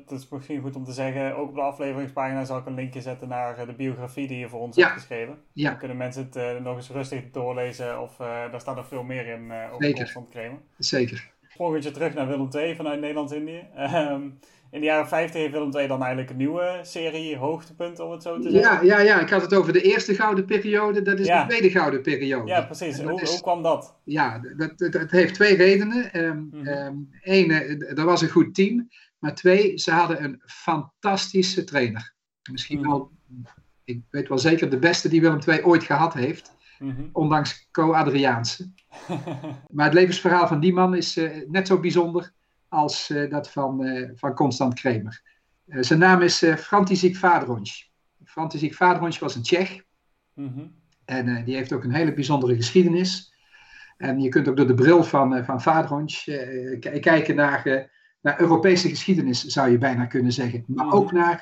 [0.10, 3.02] dat is misschien goed om te zeggen, ook op de afleveringspagina zal ik een linkje
[3.02, 5.38] zetten naar eh, de biografie die je voor ons hebt geschreven.
[5.54, 5.70] Ja.
[5.70, 9.52] Dan kunnen mensen het nog eens rustig doorlezen of daar staat nog veel meer in
[9.72, 10.60] over Constant Kremen.
[10.78, 11.36] Zeker.
[11.58, 13.68] Volgende terug naar Willem II vanuit Nederlands-Indië.
[13.76, 14.30] Ehm,
[14.78, 18.24] in de jaren 50 heeft Willem II dan eigenlijk een nieuwe serie hoogtepunt, om het
[18.24, 18.86] zo te zeggen.
[18.86, 19.20] Ja, ja, ja.
[19.20, 22.48] ik had het over de eerste gouden periode, dat is de tweede gouden periode.
[22.48, 23.02] Ja, precies.
[23.02, 23.96] Hoe, hoe, kwam dat?
[24.04, 26.26] Ja, dat, dat, dat heeft twee redenen.
[26.26, 27.52] Um, mm Eén,
[27.98, 28.90] er was een goed team.
[29.20, 32.14] Maar twee, ze hadden een fantastische trainer.
[32.52, 32.90] Misschien mhm.
[32.90, 33.12] wel,
[33.84, 36.56] ik weet wel zeker, de beste die Willem II ooit gehad heeft.
[36.80, 37.08] Mhm.
[37.12, 38.72] Ondanks Co-Adriaanse.
[39.74, 42.34] maar het levensverhaal van die man is uh, net zo bijzonder
[42.70, 45.22] als uh, dat van, uh, van Constant Kremer.
[45.66, 47.70] zijn naam is František Vaderonj.
[48.26, 49.82] František Vaderonj was een Tsjech.
[50.34, 50.76] Mm
[51.06, 53.34] En die heeft ook een hele bijzondere geschiedenis.
[53.98, 55.62] En je kunt ook door de bril van, van
[57.00, 57.90] kijken naar
[58.22, 60.64] naar Europese geschiedenis, zou je bijna kunnen zeggen.
[60.68, 60.92] Maar mm.
[60.92, 61.42] ook naar,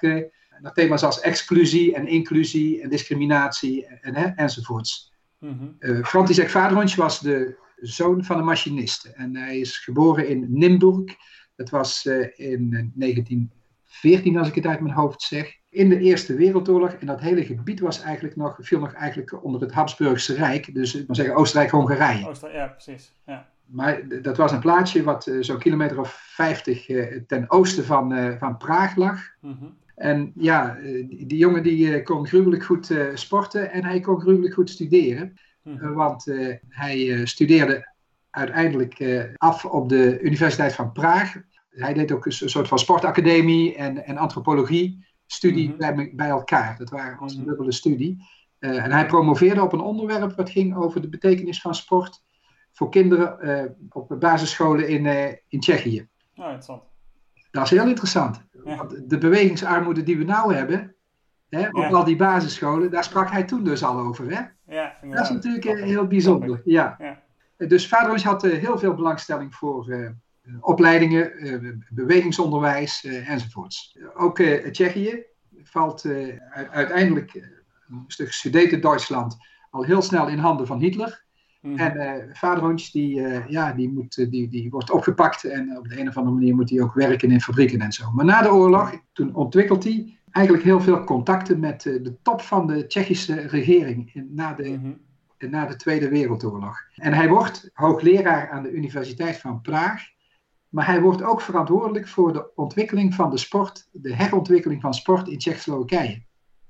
[0.61, 5.13] naar thema's als exclusie en inclusie en discriminatie en, hè, enzovoorts.
[5.39, 5.75] Mm -hmm.
[5.79, 7.57] uh, was de
[7.88, 9.13] zoon van een machiniste.
[9.13, 11.15] En hij is geboren in Nimburg.
[11.56, 15.54] Dat was uh, in 1914, als ik het uit mijn hoofd zeg.
[15.69, 16.91] In de Eerste Wereldoorlog.
[16.91, 20.74] En dat hele gebied was eigenlijk nog, viel nog eigenlijk onder het Habsburgse Rijk.
[20.74, 22.28] Dus ik maar zeggen Oostenrijk-Hongarije.
[22.28, 23.13] Oostenrijk, ja, precies.
[23.26, 23.50] Ja.
[23.65, 28.58] Maar dat was een plaatsje wat zo'n kilometer of 50 uh, ten oosten van, van
[28.58, 29.19] Praag lag.
[29.41, 29.78] Mm -hmm.
[29.95, 34.69] En ja, die, die, jongen die kon gruwelijk goed sporten en hij kon gruwelijk goed
[34.69, 35.34] studeren.
[35.65, 35.93] Mm -hmm.
[35.93, 36.25] want
[36.69, 37.93] hij studeerde
[38.30, 41.36] uiteindelijk af op de Universiteit van Praag.
[41.69, 45.95] Hij deed ook een soort van sportacademie en, en antropologie studie mm -hmm.
[45.95, 46.78] bij, bij elkaar.
[46.78, 47.49] Dat waren als een mhm.
[47.49, 48.17] dubbele studie.
[48.60, 52.23] en hij promoveerde op een onderwerp wat ging over de betekenis van sport
[52.75, 56.08] voor kinderen uh, op basisscholen in, uh, in Tsjechië.
[56.36, 56.84] Oh, interessant.
[57.51, 58.41] Dat is heel interessant.
[58.63, 60.94] Want de bewegingsarmoede die we nu hebben,
[61.49, 64.31] hè, op al die basisscholen, daar sprak hij toen dus al over.
[64.31, 64.41] Hè?
[64.75, 66.62] Ja, dat is natuurlijk uh, heel bijzonder.
[66.63, 66.97] Ja.
[67.58, 70.13] Dus Vaderons had heel veel belangstelling voor
[70.60, 73.97] opleidingen, bewegingsonderwijs enzovoorts.
[74.13, 74.39] Ook
[74.71, 75.23] Tsjechië
[75.63, 76.05] valt
[76.71, 77.34] uiteindelijk
[77.88, 79.38] een stuk Duitsland
[79.75, 81.23] al heel snel in handen van Hitler.
[81.62, 81.77] Mhm.
[81.77, 85.89] En uh, eh, die, uh, ja, die, moet, eh, die, die wordt opgepakt en op
[85.89, 88.12] de een of andere manier moet hij ook werken in fabrieken en zo.
[88.12, 92.67] Maar na de oorlog, toen ontwikkelt hij eigenlijk heel veel contacten met de top van
[92.67, 95.04] de Tsjechische regering na de, mm
[95.38, 96.78] na de Tweede Wereldoorlog.
[96.95, 100.04] En hij wordt hoogleraar aan de Universiteit van Praag.
[100.69, 105.28] Maar hij wordt ook verantwoordelijk voor de ontwikkeling van de sport, de herontwikkeling van sport
[105.28, 106.24] in Tsjechoslowakije.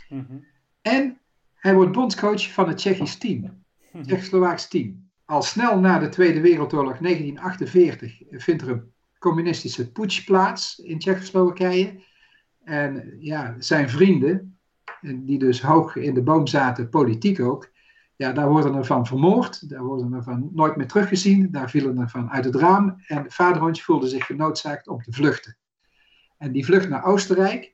[0.10, 0.46] Mm
[0.82, 1.18] En
[1.54, 3.64] hij wordt bondscoach van het Tsjechisch team.
[4.02, 5.10] Tsjechoslowaaks team.
[5.26, 12.04] Al snel na de Tweede Wereldoorlog 1948 vindt er een communistische putsch plaats in Tsjechoslowakije.
[12.66, 14.58] En ja, zijn vrienden,
[15.02, 17.74] die dus hoog in de boom zaten, politiek ook,
[18.16, 21.98] ja, daar worden er van vermoord, daar worden er van nooit meer teruggezien, daar vielen
[21.98, 22.96] er van uit het raam.
[23.08, 25.58] En Vaderhondje voelde zich genoodzaakt om te vluchten.
[26.38, 27.74] En die vlucht naar Oostenrijk.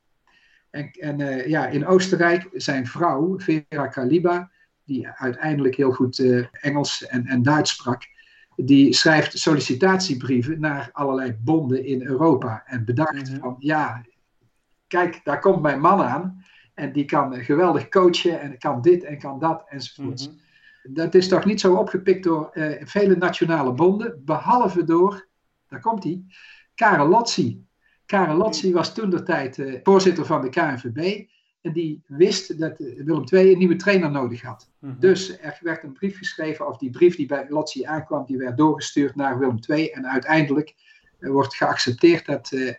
[0.70, 4.52] En, en uh, ja, in Oostenrijk, zijn vrouw, Vera Kaliba,
[4.84, 8.04] die uiteindelijk heel goed Engels en, en Duits sprak,
[8.56, 12.64] die schrijft sollicitatiebrieven naar allerlei bonden in Europa.
[12.66, 13.40] En bedacht mhm.
[13.40, 14.06] van, ja,
[14.92, 16.44] kijk, daar komt mijn man aan.
[16.74, 20.30] En die kan geweldig coachen en kan dit en kan dat enzovoort.
[20.30, 20.40] Mm
[20.84, 25.28] Dat is toch niet zo opgepikt door uh, vele nationale bonden, behalve door,
[25.68, 26.24] daar komt hij,
[26.76, 27.66] Karel Lotzi.
[28.06, 31.28] Karel Lotzi was toen de tijd uh, voorzitter van de KNVB.
[31.62, 34.72] En die wist dat Willem II een nieuwe trainer nodig had.
[34.80, 35.00] Mhm.
[35.00, 38.58] Dus er werd een brief geschreven, of die brief die bij Lotzi aankwam, die werd
[38.58, 39.90] doorgestuurd naar Willem II.
[39.90, 40.76] En uiteindelijk
[41.20, 42.74] uh, wordt geaccepteerd dat uh,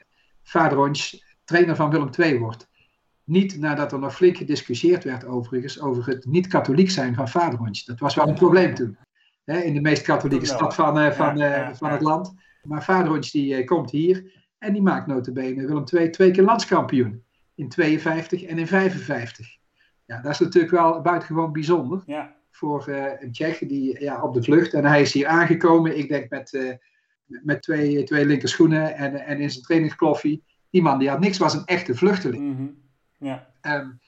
[1.53, 2.71] trainer van Willem II wordt.
[3.25, 7.99] Niet nadat er nog flink gediscussieerd werd overigens over het niet-katholiek zijn van Vader Dat
[7.99, 8.97] was wel een probleem toen.
[9.45, 11.39] Hè, in de meest katholieke stad van, uh, van,
[11.77, 12.35] van het land.
[12.63, 17.69] Maar Vader die komt hier en die maakt notabene Willem II twee keer landskampioen in
[17.69, 19.57] 52 en in 55.
[20.05, 22.37] Ja, dat is natuurlijk wel buitengewoon bijzonder ja.
[22.51, 22.89] voor
[23.21, 24.75] een Tsjech die ja, op de vlucht.
[24.75, 26.79] En hij is hier aangekomen, ik denk met,
[27.27, 30.45] met twee, twee linkerschoenen en, en in zijn trainingskloffie.
[30.73, 32.43] Die man die had niks, was een echte vluchteling.
[32.43, 32.81] Mm
[33.19, 33.47] ja.
[33.63, 34.01] Um,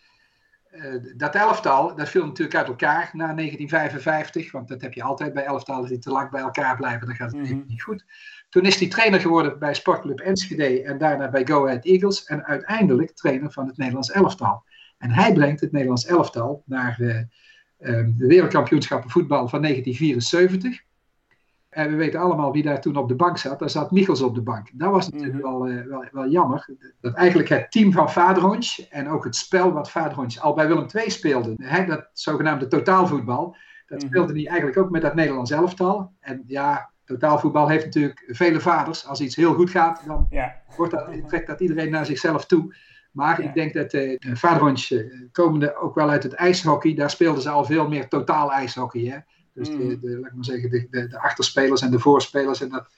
[0.73, 5.33] uh, dat elftal, dat viel natuurlijk uit elkaar na 1955, want dat heb je altijd
[5.33, 8.05] bij elftalen die te lang bij elkaar blijven, dan gaat het mm niet goed.
[8.49, 12.45] Toen is hij trainer geworden bij Sportclub Enschede en daarna bij Go Ahead Eagles en
[12.45, 14.65] uiteindelijk trainer van het Nederlands elftal.
[14.99, 17.29] En hij brengt het Nederlands elftal naar de
[18.17, 20.83] wereldkampioenschappen voetbal van 1974.
[21.75, 23.59] En we weten allemaal wie daar toen op de bank zat.
[23.59, 24.71] Daar zat Michels op de bank.
[24.73, 25.53] Dat was natuurlijk mhm.
[25.53, 26.67] wel, uh, wel, wel, jammer.
[27.01, 30.87] Dat eigenlijk het team van Vaderhonch en ook het spel wat Vaderhonch al bij Willem
[30.95, 31.55] II speelde.
[31.57, 33.57] Hè, dat zogenaamde totaalvoetbal.
[33.87, 34.07] Dat mhm.
[34.07, 36.13] speelde hij eigenlijk ook met dat Nederlands elftal.
[36.21, 39.07] En ja, totaalvoetbal heeft natuurlijk vele vaders.
[39.07, 40.55] Als iets heel goed gaat, dan ja.
[40.77, 42.75] wordt dat, trekt dat iedereen naar zichzelf toe.
[43.13, 47.43] Maar ik denk dat uh, Vaderhonch, uh, komende ook wel uit het ijshockey, daar speelden
[47.43, 49.03] ze al veel meer totaal ijshockey.
[49.03, 49.19] Hè?
[49.55, 50.01] Dus de, mm.
[50.01, 52.61] de, laat maar zeggen, de, de, de, achterspelers en de voorspelers.
[52.61, 52.89] En dat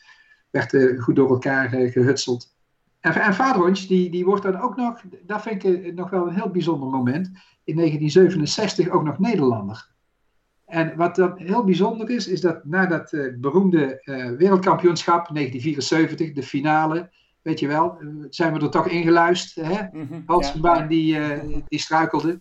[0.51, 2.55] werd uh, goed door elkaar uh, gehutseld.
[3.01, 6.27] En, en Vaderhonch, die, die wordt dan ook nog, dat vind ik uh, nog wel
[6.27, 7.27] een heel bijzonder moment.
[7.65, 9.95] In 1967 ook nog Nederlander.
[10.65, 14.01] En wat dan heel bijzonder is, is dat na dat beroemde
[14.39, 17.11] wereldkampioenschap 1974, de finale,
[17.43, 17.99] weet je wel,
[18.31, 19.67] zijn we er toch ingeluisterd.
[19.67, 19.83] Hè?
[19.93, 21.19] Mm -hmm, die,
[21.69, 22.41] die struikelde.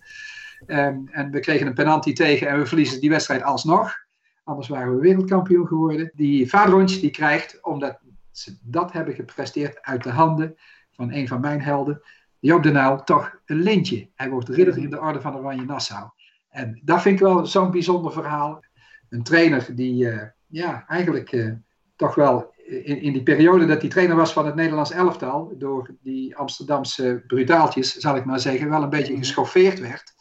[0.68, 4.05] Um, en we kregen een penalty tegen en we verliezen die wedstrijd alsnog.
[4.46, 6.12] Anders waren we wereldkampioen geworden.
[6.16, 8.00] Die vaderhondje die krijgt, omdat
[8.32, 10.56] ze dat hebben gepresteerd uit de handen
[10.92, 12.02] van een van mijn helden,
[12.40, 14.10] Joop de Nijl, toch een lintje.
[14.16, 16.10] Hij wordt ridder in de orde van Oranje Nassau.
[16.50, 18.64] En dat vind ik wel zo'n bijzonder verhaal.
[19.10, 21.54] Een trainer die uh, ja, eigenlijk uh,
[21.96, 25.96] toch wel in, in, die periode dat hij trainer was van het Nederlands elftal, door
[26.02, 29.22] die Amsterdamse brutaaltjes, zal ik maar zeggen, wel een beetje mhm.
[29.22, 30.15] geschoffeerd werd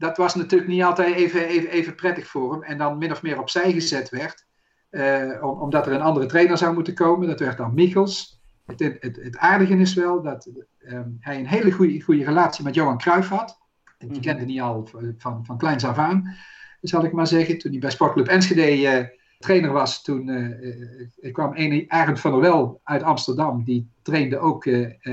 [0.00, 2.62] dat was natuurlijk niet altijd even, even, even prettig voor hem.
[2.62, 4.46] En dan min of meer opzij gezet werd.
[4.90, 7.28] Uh, omdat er een andere trainer zou moeten komen.
[7.28, 8.40] Dat werd dan Michels.
[8.66, 12.74] Het, het, het aardige is wel dat um, hij een hele goede, goede relatie met
[12.74, 13.58] Johan Cruijff had.
[13.98, 14.26] En die mhm.
[14.26, 16.36] kende niet al van, van kleins af aan,
[16.80, 17.58] zal ik maar zeggen.
[17.58, 19.04] Toen hij bij Sportclub Enschede uh,
[19.38, 23.64] trainer was, toen uh, kwam een Arend van der Wel uit Amsterdam.
[23.64, 24.64] Die trainde ook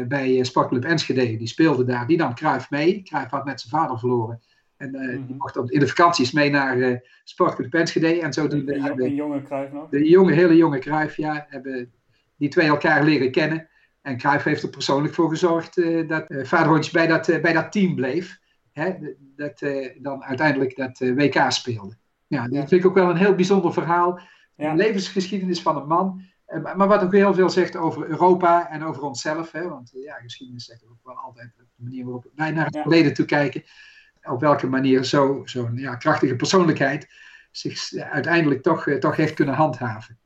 [0.08, 1.38] bij Sportclub Enschede.
[1.38, 2.08] Die speelde daar.
[2.08, 3.02] Die nam Cruijff mee.
[3.04, 4.41] Cruijff had met zijn vader verloren.
[4.78, 5.38] En uh, die mhm.
[5.38, 8.22] mocht in de vakanties mee naar uh, Sportclub Enschede.
[8.22, 9.90] En zo de, de, de, jonge Cruijff nog?
[9.90, 11.46] De jonge, hele jonge Cruijff, ja.
[11.50, 11.92] Hebben
[12.38, 13.70] die twee elkaar leren kennen.
[14.02, 17.72] En Cruijff heeft er persoonlijk voor gezorgd uh, dat uh, Vaderhondje bij dat, bij dat
[17.72, 18.40] team bleef.
[18.72, 18.94] Hè,
[19.36, 19.60] dat
[19.98, 21.98] dan uiteindelijk dat WK speelde.
[22.28, 24.20] Ja, dat vind ik ook wel een heel bijzonder verhaal.
[24.56, 24.72] Ja.
[24.72, 26.22] De levensgeschiedenis van een man.
[26.76, 29.52] Maar wat ook heel veel zegt over Europa en over onszelf.
[29.52, 29.70] Hè?
[29.70, 33.26] Want ja, geschiedenis zegt ook wel altijd de manier waarop wij naar het verleden toe
[33.26, 33.63] kijken
[34.30, 37.08] op welke manier zo'n zo ja, krachtige persoonlijkheid
[37.52, 40.18] zich uiteindelijk toch, eh, toch heeft kunnen handhaven.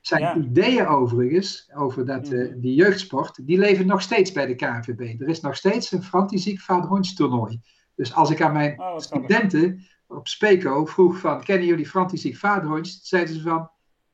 [0.00, 5.20] Zijn ideeën overigens, over dat, uh, die jeugdsport, die leven nog steeds bij de KNVB.
[5.20, 7.60] Er is nog steeds een Frantiziek Vaderhondje toernooi.
[7.94, 12.98] Dus als ik aan mijn oh, studenten op Speco vroeg van, kennen jullie Frantiziek Vaderhondje?
[13.02, 13.70] Zeiden ze van,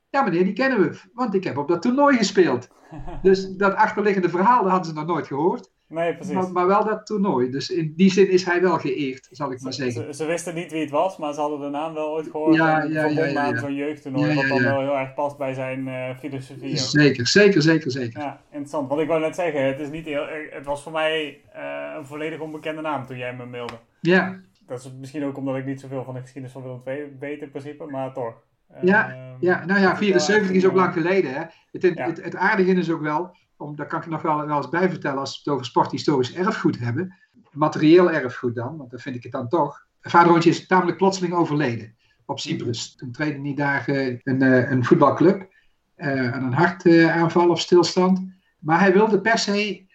[0.09, 2.67] ja meneer, die kennen we, want ik heb op dat toernooi gespeeld.
[3.21, 5.71] dus dat achterliggende verhaal, dat hadden ze nog nooit gehoord.
[5.87, 6.33] Nee, precies.
[6.33, 7.49] Maar, maar, wel dat toernooi.
[7.49, 10.05] Dus in die zin is hij wel geëerd, zal ik maar zeggen.
[10.05, 12.55] Ze, ze, wisten niet wie het was, maar ze hadden de naam wel ooit gehoord.
[12.55, 15.87] Ja, ja, ja, ja, aan zo'n jeugdtoernooi, wat dan wel heel erg past bij zijn
[15.87, 16.77] uh, filosofie.
[16.77, 18.19] Zeker, zeker, zeker, zeker.
[18.19, 18.89] Ja, interessant.
[18.89, 22.05] Want ik wou net zeggen, het, is niet heel, het was voor mij uh, een
[22.05, 23.79] volledig onbekende naam toen jij me mailde.
[24.01, 24.39] Ja.
[24.67, 27.41] Dat is misschien ook omdat ik niet zoveel van de geschiedenis van Willem II weet
[27.41, 28.33] in principe, maar toch.
[28.81, 31.33] Ja, uh, ja, nou ja, 74 is ook lang geleden.
[31.33, 31.43] Hè.
[31.71, 34.57] Het, het, het, het aardige is ook wel, om, daar kan ik nog wel, wel
[34.57, 37.15] eens bij vertellen als we het over sporthistorisch erfgoed hebben.
[37.51, 39.85] Materieel erfgoed dan, want dan vind ik het dan toch.
[40.01, 42.95] vader Roontje is tamelijk plotseling overleden op Cyprus.
[42.95, 44.41] Toen trainde hij daar een,
[44.71, 45.53] een voetbalclub
[45.95, 48.33] aan een hartaanval of stilstand.
[48.59, 49.85] Maar hij wilde per se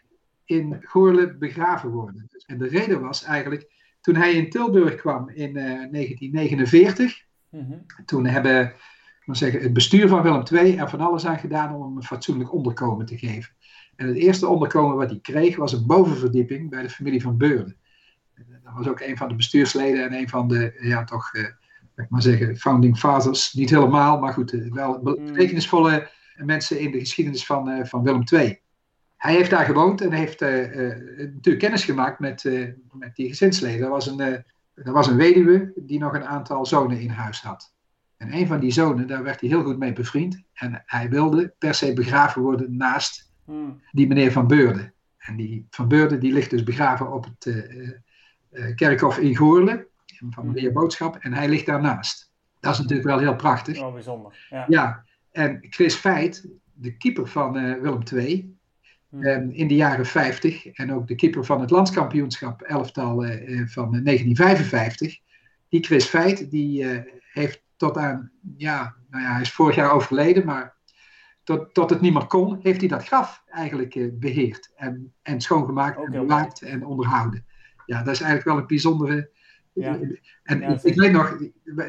[0.45, 2.29] in Goorle begraven worden.
[2.47, 3.71] En de reden was eigenlijk,
[4.01, 7.79] toen hij in Tilburg kwam in 1949, mhm.
[8.05, 8.75] toen hebben
[9.31, 12.03] maar zeggen, het bestuur van Willem II er van alles aan gedaan om hem een
[12.03, 13.53] fatsoenlijk onderkomen te geven.
[13.97, 17.77] En het eerste onderkomen wat hij kreeg was een bovenverdieping bij de familie van Beurden.
[18.65, 21.43] Dat was ook een van de bestuursleden en een van de, ja toch, eh,
[21.97, 23.53] ik maar zeggen, founding fathers.
[23.53, 25.15] Niet helemaal, maar goed, eh, wel hmm.
[25.15, 28.61] betekenisvolle mensen in de geschiedenis van, uh, van Willem II.
[29.17, 30.49] Hij heeft daar gewoond en heeft uh,
[31.17, 32.45] natuurlijk kennis gemaakt met,
[32.93, 33.85] met die gezinsleden.
[33.85, 37.73] Er was, een, er was een weduwe die nog een aantal zonen in huis had.
[38.21, 40.43] En een van die zonen, daar werd hij heel goed mee bevriend.
[40.53, 43.81] En hij wilde per se begraven worden naast hmm.
[43.91, 44.93] die meneer Van Beurden.
[45.19, 47.89] En die Van Beurden die ligt dus begraven op het uh,
[48.51, 49.89] uh, kerkhof in Goorle,
[50.31, 51.17] van de heer Boodschap.
[51.17, 52.33] En hij ligt daarnaast.
[52.61, 53.93] Dat is natuurlijk wel heel prachtig.
[53.93, 54.47] Bijzonder.
[54.51, 54.65] Ja.
[54.69, 55.05] ja.
[55.31, 58.57] En Chris Feit, de keeper van uh, Willem II,
[59.09, 59.51] hmm.
[59.51, 63.15] in de jaren 50 en ook de keeper van het landskampioenschap elftal
[63.67, 65.19] van 1955.
[65.69, 66.87] Die Chris Feit, die
[67.33, 70.75] heeft tot aan, ja, nou ja, hij is vorig jaar overleden, maar
[71.43, 75.41] tot, tot het niet meer kon, heeft hij dat graf eigenlijk uh, beheerd en, en
[75.41, 77.45] schoongemaakt en bewaakt en onderhouden.
[77.87, 79.31] Ja, dat is eigenlijk wel een bijzondere.
[79.73, 79.99] Ja.
[80.43, 81.39] En ik weet nog,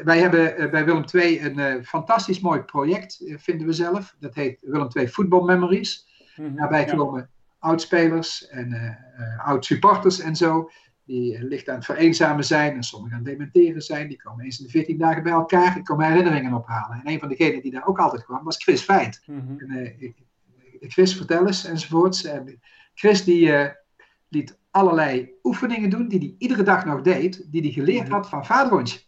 [0.04, 4.16] wij hebben uh, bij Willem II een uh, fantastisch mooi project, vinden we zelf.
[4.18, 6.10] Dat heet Willem II Football Memories.
[6.36, 8.98] Mm Daarbij komen oudspelers en
[9.44, 10.70] oud-supporters en zo
[11.12, 14.08] die eh, licht aan het vereenzamen zijn en sommigen aan het dementeren zijn.
[14.08, 17.00] Die komen eens in de 14 dagen bij elkaar en komen herinneringen ophalen.
[17.04, 19.22] En een van degenen die daar ook altijd kwam was Chris Feit.
[19.26, 19.58] Mm
[20.80, 22.24] Chris, vertel eens enzovoorts.
[22.24, 22.60] En
[22.94, 23.66] Chris die uh,
[24.28, 28.12] liet allerlei oefeningen doen die hij iedere dag nog deed, die hij geleerd mhm.
[28.12, 29.00] had van vaderhondje.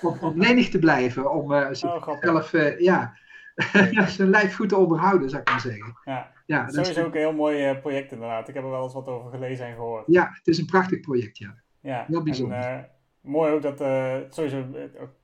[0.00, 3.16] Om, om lenig te blijven, om uh, zichzelf oh, ja,
[4.16, 5.98] zijn lijf goed te onderhouden, zou ik maar zeggen.
[6.04, 6.32] Ja.
[6.46, 8.48] Ja, dat is ook een heel mooi uh, project inderdaad.
[8.48, 10.04] Ik heb er wel eens wat over gelezen en gehoord.
[10.06, 11.54] Ja, het is een prachtig project, ja.
[11.80, 12.58] Ja, heel bijzonder.
[12.58, 12.84] En, uh,
[13.20, 14.64] mooi ook dat, uh, sowieso,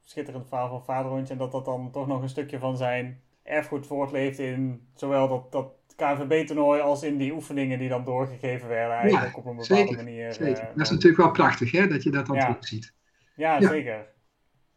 [0.02, 3.86] schitterend verhaal van Vaderhondje, en dat dat dan toch nog een stukje van zijn erfgoed
[3.86, 9.36] voortleeft in zowel dat, dat KNVB-toernooi als in die oefeningen die dan doorgegeven werden eigenlijk
[9.36, 10.32] op een bepaalde zeker, manier.
[10.32, 10.68] Zeker.
[10.74, 12.44] dat is natuurlijk wel prachtig, hè, dat je dat dan ja.
[12.44, 12.92] terug ziet.
[13.36, 14.06] Ja, ja, zeker.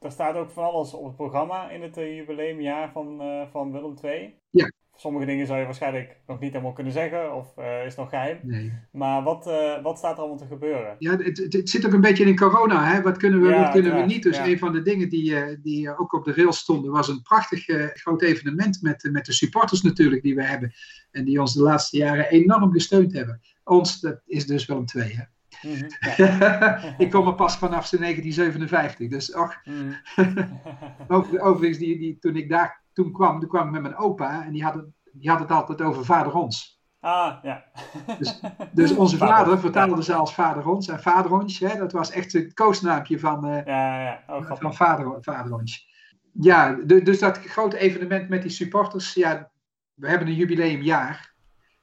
[0.01, 4.35] Er staat ook van alles op het programma in het jubileumjaar van, van Willem II.
[4.49, 4.69] Ja
[5.01, 8.39] sommige dingen zou je waarschijnlijk nog niet helemaal kunnen zeggen of uh, is nog geheim.
[8.43, 8.73] Nee.
[8.91, 10.95] Maar wat, uh, wat staat er allemaal te gebeuren?
[10.99, 12.93] Ja, het, het, zit ook een beetje in corona.
[12.93, 13.01] Hè?
[13.01, 14.23] Wat kunnen we, ja, wat kunnen we niet?
[14.23, 17.21] Dus een van de dingen die, uh, die ook op de rails stonden was een
[17.21, 20.73] prachtig groot evenement met, met de supporters natuurlijk die we hebben.
[21.11, 23.39] En die ons de laatste jaren enorm gesteund hebben.
[23.63, 25.15] Ons, dat is dus wel een twee.
[25.15, 25.23] Hè?
[25.67, 29.09] Mm -hmm, ik kom er pas vanaf 1957.
[29.09, 29.55] Dus och.
[29.65, 29.95] Mm.
[31.39, 34.51] Overigens, die, die, toen ik daar toen kwam, toen kwam ik met mijn opa en
[34.51, 36.81] die had het, die had het altijd over vader ons.
[36.99, 37.63] Ah, ja.
[38.19, 38.39] Dus,
[38.71, 40.01] dus onze vader, vertelde ja.
[40.01, 40.87] zelfs vader ons.
[40.87, 44.23] En vader ons, hè, dat was echt het koosnaampje van, uh, ja, ja.
[44.27, 45.89] Oh, van vader, vader ons.
[46.31, 49.51] Ja, dus dat grote evenement met die supporters, ja,
[49.93, 51.30] we hebben een jubileumjaar.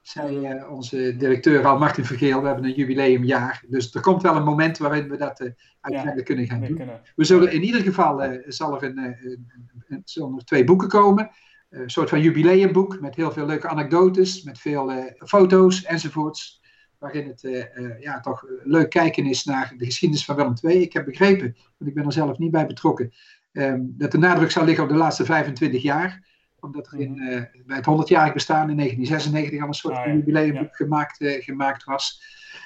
[0.09, 3.63] Zei uh, onze directeur al, Martin Vergeel, we hebben een jubileumjaar.
[3.67, 5.49] Dus er komt wel een moment waarin we dat uh,
[5.81, 6.75] uiteindelijk kunnen gaan doen.
[6.75, 7.01] Kunnen.
[7.15, 9.47] We zullen in ieder geval, zal er een, een,
[9.87, 11.29] een, zullen er twee boeken komen.
[11.69, 16.61] Een soort van jubileumboek met heel veel leuke anekdotes, met veel foto's enzovoorts.
[16.97, 17.67] Waarin het
[17.99, 20.81] ja, toch leuk kijken is naar de geschiedenis van Willem II.
[20.81, 23.11] Ik heb begrepen, want ik ben er zelf niet bij betrokken,
[23.51, 26.28] um, dat de nadruk zal liggen op de laatste 25 jaar
[26.61, 30.13] omdat er in, uh, bij het 100-jarig bestaan in 1996 al een soort ah, ja.
[30.13, 32.21] jubileumboek gemaakt, uh, gemaakt was.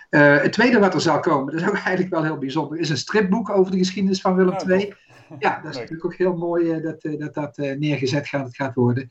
[0.10, 2.90] Uh, het tweede wat er zal komen, dat is ook eigenlijk wel heel bijzonder, is
[2.90, 4.94] een stripboek over de geschiedenis van Willem oh, II.
[5.40, 9.10] Ja, dat is natuurlijk ook heel mooi dat dat, dat neergezet gaat, gaat worden.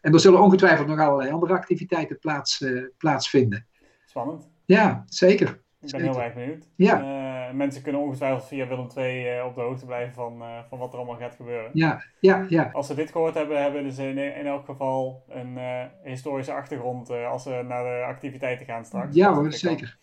[0.00, 2.64] En er zullen ongetwijfeld nog allerlei andere activiteiten plaats,
[2.98, 3.66] plaatsvinden.
[4.06, 4.48] Spannend.
[4.64, 5.60] Ja, zeker.
[5.80, 6.68] Ik ben heel erg benieuwd.
[6.76, 7.31] Ja.
[7.52, 10.78] Uh, mensen kunnen ongetwijfeld via Willem 2 uh, op de hoogte blijven van, uh, van
[10.78, 11.70] wat er allemaal gaat gebeuren.
[11.72, 12.70] Ja, ja, ja.
[12.72, 17.10] Als ze dit gehoord hebben, hebben ze in, in elk geval een eh, historische achtergrond
[17.10, 19.14] als ze naar de activiteiten gaan straks.
[19.14, 19.98] Ja hoor, zeker.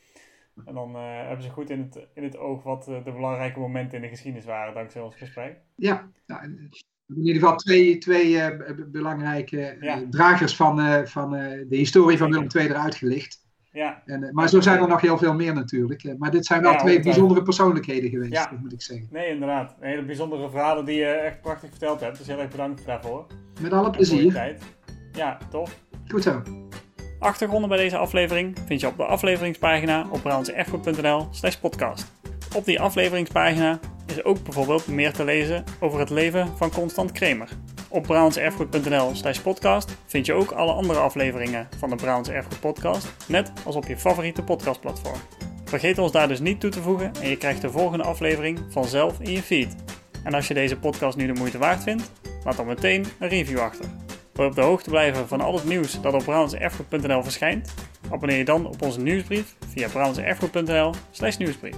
[0.66, 4.02] En dan hebben ze goed in het, in het oog wat de belangrijke momenten in
[4.02, 5.58] de geschiedenis waren, dankzij ons gesprek.
[5.76, 6.44] Ja, nou,
[7.08, 10.04] in ieder geval twee, twee belangrijke ja.
[10.10, 13.48] dragers van, van de historie van Willem II eruit gelicht.
[13.72, 14.02] Ja.
[14.06, 16.04] En, eh, maar zo zijn er nog heel veel meer natuurlijk.
[16.04, 18.52] Eh, maar dit zijn wel twee bijzondere persoonlijkheden geweest, ja.
[18.62, 19.08] moet ik zeggen.
[19.12, 19.76] Nee, inderdaad.
[19.80, 22.18] Hele bijzondere verhalen die je echt prachtig verteld hebt.
[22.18, 23.26] Dus heel erg bedankt daarvoor.
[23.62, 24.58] Met alle plezier.
[25.12, 25.80] Ja, tof.
[26.08, 26.42] Goed zo.
[27.20, 32.12] Achtergronden bij deze aflevering vind je op de afleveringspagina op brabantseerfgoed.nl slash podcast.
[32.56, 37.50] Op die afleveringspagina is ook bijvoorbeeld meer te lezen over het leven van Constant Kremer.
[37.92, 43.14] Op brabantserfgoed.nl slash podcast vind je ook alle andere afleveringen van de Brabants Erfgoed podcast,
[43.28, 45.20] net als op je favoriete podcastplatform.
[45.66, 49.20] Vergeet ons daar dus niet toe te voegen en je krijgt de volgende aflevering vanzelf
[49.20, 49.76] in je feed.
[50.24, 52.12] En als je deze podcast nu de moeite waard vindt,
[52.44, 53.86] laat dan meteen een review achter.
[54.34, 57.74] Wil je op de hoogte blijven van al het nieuws dat op brabantserfgoed.nl verschijnt?
[58.12, 61.76] Abonneer je dan op onze nieuwsbrief via brabantserfgoed.nl slash nieuwsbrief.